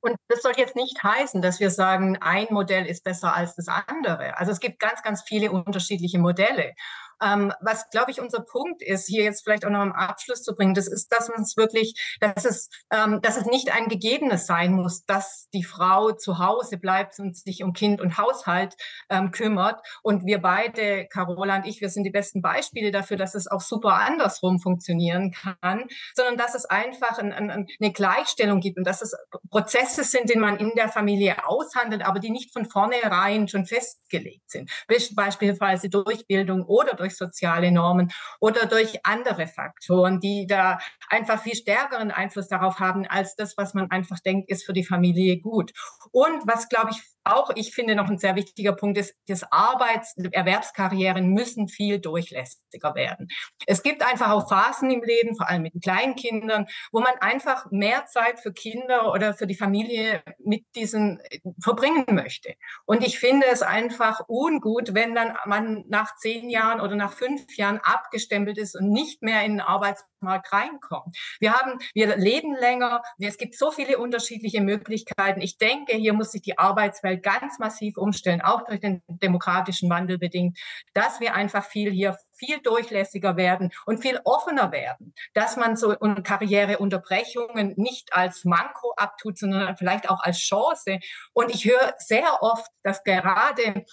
Und 0.00 0.16
das 0.28 0.42
soll 0.42 0.52
jetzt 0.56 0.76
nicht 0.76 1.02
heißen, 1.02 1.42
dass 1.42 1.58
wir 1.58 1.70
sagen, 1.70 2.16
ein 2.20 2.46
Modell 2.50 2.86
ist 2.86 3.02
besser 3.02 3.34
als 3.34 3.56
das 3.56 3.66
andere. 3.66 4.38
Also 4.38 4.52
es 4.52 4.60
gibt 4.60 4.78
ganz, 4.78 5.02
ganz 5.02 5.22
viele 5.22 5.50
unterschiedliche 5.50 6.18
Modelle. 6.18 6.74
Ähm, 7.22 7.52
was, 7.60 7.88
glaube 7.90 8.10
ich, 8.10 8.20
unser 8.20 8.40
Punkt 8.40 8.82
ist, 8.82 9.06
hier 9.06 9.24
jetzt 9.24 9.42
vielleicht 9.44 9.64
auch 9.64 9.70
noch 9.70 9.80
am 9.80 9.92
Abschluss 9.92 10.42
zu 10.42 10.54
bringen, 10.54 10.74
das 10.74 10.86
ist, 10.86 11.12
dass 11.12 11.28
man 11.28 11.42
es 11.42 11.56
wirklich, 11.56 12.16
dass 12.20 12.44
es, 12.44 12.68
ähm, 12.90 13.20
dass 13.22 13.36
es 13.36 13.46
nicht 13.46 13.72
ein 13.72 13.88
Gegebenes 13.88 14.46
sein 14.46 14.72
muss, 14.72 15.04
dass 15.04 15.48
die 15.52 15.64
Frau 15.64 16.12
zu 16.12 16.38
Hause 16.38 16.78
bleibt 16.78 17.18
und 17.18 17.36
sich 17.36 17.62
um 17.62 17.72
Kind 17.72 18.00
und 18.00 18.18
Haushalt 18.18 18.74
ähm, 19.08 19.30
kümmert. 19.30 19.80
Und 20.02 20.26
wir 20.26 20.40
beide, 20.40 21.06
Carola 21.06 21.56
und 21.56 21.66
ich, 21.66 21.80
wir 21.80 21.90
sind 21.90 22.04
die 22.04 22.10
besten 22.10 22.42
Beispiele 22.42 22.90
dafür, 22.90 23.16
dass 23.16 23.34
es 23.34 23.46
auch 23.46 23.60
super 23.60 23.94
andersrum 23.94 24.60
funktionieren 24.60 25.32
kann, 25.32 25.84
sondern 26.14 26.36
dass 26.36 26.54
es 26.54 26.64
einfach 26.66 27.18
ein, 27.18 27.32
ein, 27.32 27.50
eine 27.50 27.92
Gleichstellung 27.92 28.60
gibt 28.60 28.78
und 28.78 28.86
dass 28.86 29.02
es 29.02 29.14
Prozesse 29.50 30.04
sind, 30.04 30.30
die 30.30 30.38
man 30.38 30.58
in 30.58 30.72
der 30.76 30.88
Familie 30.88 31.46
aushandelt, 31.46 32.04
aber 32.04 32.18
die 32.18 32.30
nicht 32.30 32.52
von 32.52 32.66
vornherein 32.66 33.48
schon 33.48 33.66
festgelegt 33.66 34.50
sind. 34.50 34.70
Beispielsweise 35.14 35.88
durch 35.88 36.26
Bildung 36.26 36.64
oder 36.64 36.94
durch 36.94 37.05
durch 37.06 37.16
soziale 37.16 37.72
Normen 37.72 38.10
oder 38.40 38.66
durch 38.66 39.04
andere 39.04 39.46
Faktoren, 39.46 40.20
die 40.20 40.46
da 40.46 40.78
einfach 41.08 41.40
viel 41.42 41.54
stärkeren 41.54 42.10
Einfluss 42.10 42.48
darauf 42.48 42.80
haben, 42.80 43.06
als 43.06 43.36
das, 43.36 43.56
was 43.56 43.74
man 43.74 43.90
einfach 43.90 44.18
denkt, 44.20 44.50
ist 44.50 44.64
für 44.64 44.72
die 44.72 44.84
Familie 44.84 45.38
gut. 45.38 45.72
Und 46.12 46.46
was, 46.46 46.68
glaube 46.68 46.90
ich, 46.90 47.02
auch, 47.26 47.50
ich 47.54 47.74
finde 47.74 47.94
noch 47.94 48.08
ein 48.08 48.18
sehr 48.18 48.36
wichtiger 48.36 48.72
Punkt 48.72 48.98
ist, 48.98 49.14
das 49.26 49.50
Arbeits-, 49.50 50.14
Erwerbskarrieren 50.16 51.30
müssen 51.30 51.68
viel 51.68 51.98
durchlässiger 51.98 52.94
werden. 52.94 53.28
Es 53.66 53.82
gibt 53.82 54.06
einfach 54.06 54.30
auch 54.30 54.48
Phasen 54.48 54.90
im 54.90 55.02
Leben, 55.02 55.36
vor 55.36 55.48
allem 55.48 55.62
mit 55.62 55.74
den 55.74 55.80
kleinen 55.80 56.14
Kindern, 56.14 56.66
wo 56.92 57.00
man 57.00 57.14
einfach 57.20 57.70
mehr 57.70 58.06
Zeit 58.06 58.40
für 58.40 58.52
Kinder 58.52 59.12
oder 59.12 59.34
für 59.34 59.46
die 59.46 59.54
Familie 59.54 60.22
mit 60.38 60.64
diesen 60.74 61.20
äh, 61.20 61.40
verbringen 61.60 62.06
möchte. 62.08 62.54
Und 62.84 63.04
ich 63.04 63.18
finde 63.18 63.46
es 63.46 63.62
einfach 63.62 64.22
ungut, 64.28 64.94
wenn 64.94 65.14
dann 65.14 65.36
man 65.46 65.84
nach 65.88 66.16
zehn 66.16 66.50
Jahren 66.50 66.80
oder 66.80 66.96
nach 66.96 67.12
fünf 67.12 67.56
Jahren 67.56 67.80
abgestempelt 67.82 68.58
ist 68.58 68.76
und 68.76 68.90
nicht 68.90 69.22
mehr 69.22 69.44
in 69.44 69.52
den 69.52 69.60
Arbeitsmarkt 69.60 70.52
reinkommt. 70.52 71.16
Wir 71.40 71.52
haben, 71.54 71.78
wir 71.94 72.16
leben 72.16 72.54
länger. 72.54 73.02
Es 73.18 73.38
gibt 73.38 73.56
so 73.56 73.70
viele 73.70 73.98
unterschiedliche 73.98 74.60
Möglichkeiten. 74.60 75.40
Ich 75.40 75.58
denke, 75.58 75.96
hier 75.96 76.12
muss 76.12 76.32
sich 76.32 76.42
die 76.42 76.58
Arbeitswelt 76.58 77.15
ganz 77.16 77.58
massiv 77.58 77.96
umstellen, 77.96 78.40
auch 78.40 78.64
durch 78.64 78.80
den 78.80 79.02
demokratischen 79.08 79.90
Wandel 79.90 80.18
bedingt, 80.18 80.58
dass 80.94 81.20
wir 81.20 81.34
einfach 81.34 81.64
viel 81.64 81.90
hier 81.90 82.16
viel 82.38 82.60
durchlässiger 82.60 83.36
werden 83.36 83.72
und 83.86 84.00
viel 84.00 84.20
offener 84.24 84.72
werden, 84.72 85.14
dass 85.34 85.56
man 85.56 85.76
so 85.76 85.94
Karriereunterbrechungen 85.96 87.74
nicht 87.76 88.14
als 88.14 88.44
Manko 88.44 88.92
abtut, 88.96 89.38
sondern 89.38 89.76
vielleicht 89.76 90.10
auch 90.10 90.22
als 90.22 90.38
Chance. 90.38 90.98
Und 91.32 91.54
ich 91.54 91.64
höre 91.64 91.94
sehr 91.98 92.42
oft, 92.42 92.70
dass 92.82 93.02
gerade 93.04 93.84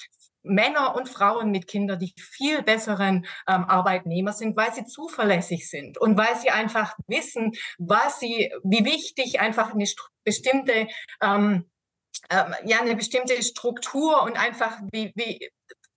Männer 0.44 0.96
und 0.96 1.08
Frauen 1.08 1.52
mit 1.52 1.68
Kindern 1.68 2.00
die 2.00 2.14
viel 2.18 2.64
besseren 2.64 3.26
ähm, 3.48 3.64
Arbeitnehmer 3.64 4.34
sind, 4.34 4.58
weil 4.58 4.74
sie 4.74 4.86
zuverlässig 4.86 5.70
sind 5.70 5.98
und 5.98 6.18
weil 6.18 6.36
sie 6.36 6.50
einfach 6.50 6.98
wissen, 7.08 7.54
was 7.78 8.20
sie, 8.20 8.52
wie 8.64 8.84
wichtig 8.84 9.40
einfach 9.40 9.74
eine 9.74 9.86
bestimmte 10.26 10.88
ähm, 11.22 11.70
ähm, 12.30 12.54
ja 12.66 12.80
eine 12.82 12.96
bestimmte 12.96 13.42
Struktur 13.42 14.24
und 14.24 14.38
einfach 14.38 14.80
wie, 14.92 15.12
wie 15.16 15.50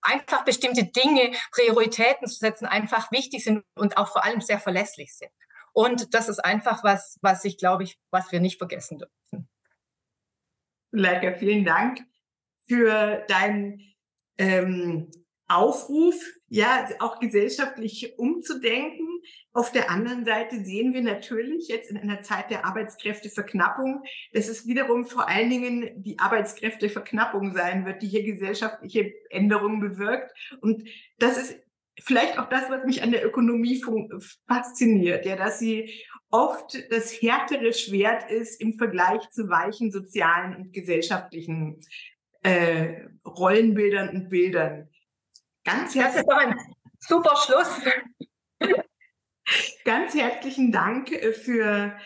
einfach 0.03 0.45
bestimmte 0.45 0.85
Dinge, 0.85 1.33
Prioritäten 1.51 2.29
zu 2.29 2.39
setzen, 2.39 2.67
einfach 2.67 3.11
wichtig 3.11 3.45
sind 3.45 3.65
und 3.75 3.97
auch 3.97 4.09
vor 4.09 4.25
allem 4.25 4.41
sehr 4.41 4.61
verlässlich 4.61 5.15
sind. 5.15 5.31
Und 5.73 6.15
das 6.15 6.29
ist 6.29 6.39
einfach 6.39 6.85
was, 6.85 7.19
was 7.23 7.45
ich 7.45 7.59
glaube 7.59 7.85
ich, 7.85 7.99
was 8.11 8.33
wir 8.33 8.41
nicht 8.41 8.59
vergessen 8.59 8.99
dürfen. 8.99 9.49
Lecker, 10.93 11.35
vielen 11.35 11.65
Dank 11.65 12.01
für 12.67 13.25
deinen 13.29 13.81
ähm, 14.39 15.11
Aufruf, 15.49 16.17
ja, 16.49 16.89
auch 17.01 17.19
gesellschaftlich 17.19 18.19
umzudenken. 18.19 19.07
Auf 19.53 19.73
der 19.73 19.91
anderen 19.91 20.25
Seite 20.25 20.65
sehen 20.65 20.95
wir 20.95 21.03
natürlich 21.03 21.69
jetzt 21.69 21.91
in 21.91 21.97
einer 21.97 22.23
Zeit 22.23 22.51
der 22.51 22.65
Arbeitskräfteverknappung, 22.65 24.05
dass 24.33 24.49
es 24.49 24.67
wiederum 24.67 25.07
vor 25.07 25.29
allen 25.29 25.51
Dingen 25.51 26.03
die 26.03 26.19
Arbeitskräfteverknappung 26.19 27.53
sein 27.55 27.85
wird, 27.85 28.03
die 28.03 28.09
hier 28.09 28.23
gesellschaftliche 28.23 29.13
Änderungen 29.31 29.81
bewirkt. 29.81 30.33
Und 30.61 30.89
das 31.19 31.37
ist 31.37 31.59
vielleicht 32.01 32.39
auch 32.39 32.49
das, 32.49 32.71
was 32.71 32.85
mich 32.85 33.03
an 33.03 33.11
der 33.11 33.27
Ökonomie 33.27 33.83
fasziniert, 34.47 35.27
ja, 35.27 35.37
dass 35.37 35.59
sie 35.59 35.91
oft 36.31 36.77
das 36.91 37.13
härtere 37.13 37.73
Schwert 37.73 38.31
ist 38.31 38.61
im 38.61 38.75
Vergleich 38.75 39.29
zu 39.31 39.49
weichen 39.49 39.91
sozialen 39.91 40.57
und 40.57 40.73
gesellschaftlichen 40.73 41.81
äh, 42.43 43.07
Rollenbildern 43.25 44.11
und 44.11 44.29
Bildern. 44.29 44.89
Ganz 45.67 45.97
herzlichen 45.97 46.29
Dank. 46.29 46.61
Super 47.01 47.35
Schluss. 47.37 47.81
Ganz 49.85 50.15
herzlichen 50.15 50.71
Dank 50.71 51.11
äh, 51.11 51.33
für, 51.33 51.97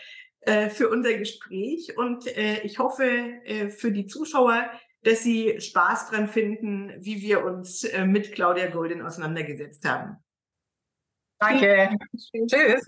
äh, 0.41 0.69
für 0.69 0.89
unser 0.89 1.13
Gespräch 1.13 1.95
und 1.95 2.25
äh, 2.25 2.61
ich 2.61 2.79
hoffe 2.79 3.39
für 3.77 3.91
die 3.91 4.07
Zuschauer, 4.07 4.69
dass 5.03 5.21
Sie 5.23 5.61
Spaß 5.61 6.09
dran 6.09 6.27
finden, 6.27 6.93
wie 6.99 7.21
wir 7.21 7.43
uns 7.43 7.87
mit 8.05 8.33
Claudia 8.33 8.67
Golden 8.67 9.01
auseinandergesetzt 9.01 9.87
haben. 9.87 10.17
Danke. 11.39 11.97
Tschüss. 12.47 12.87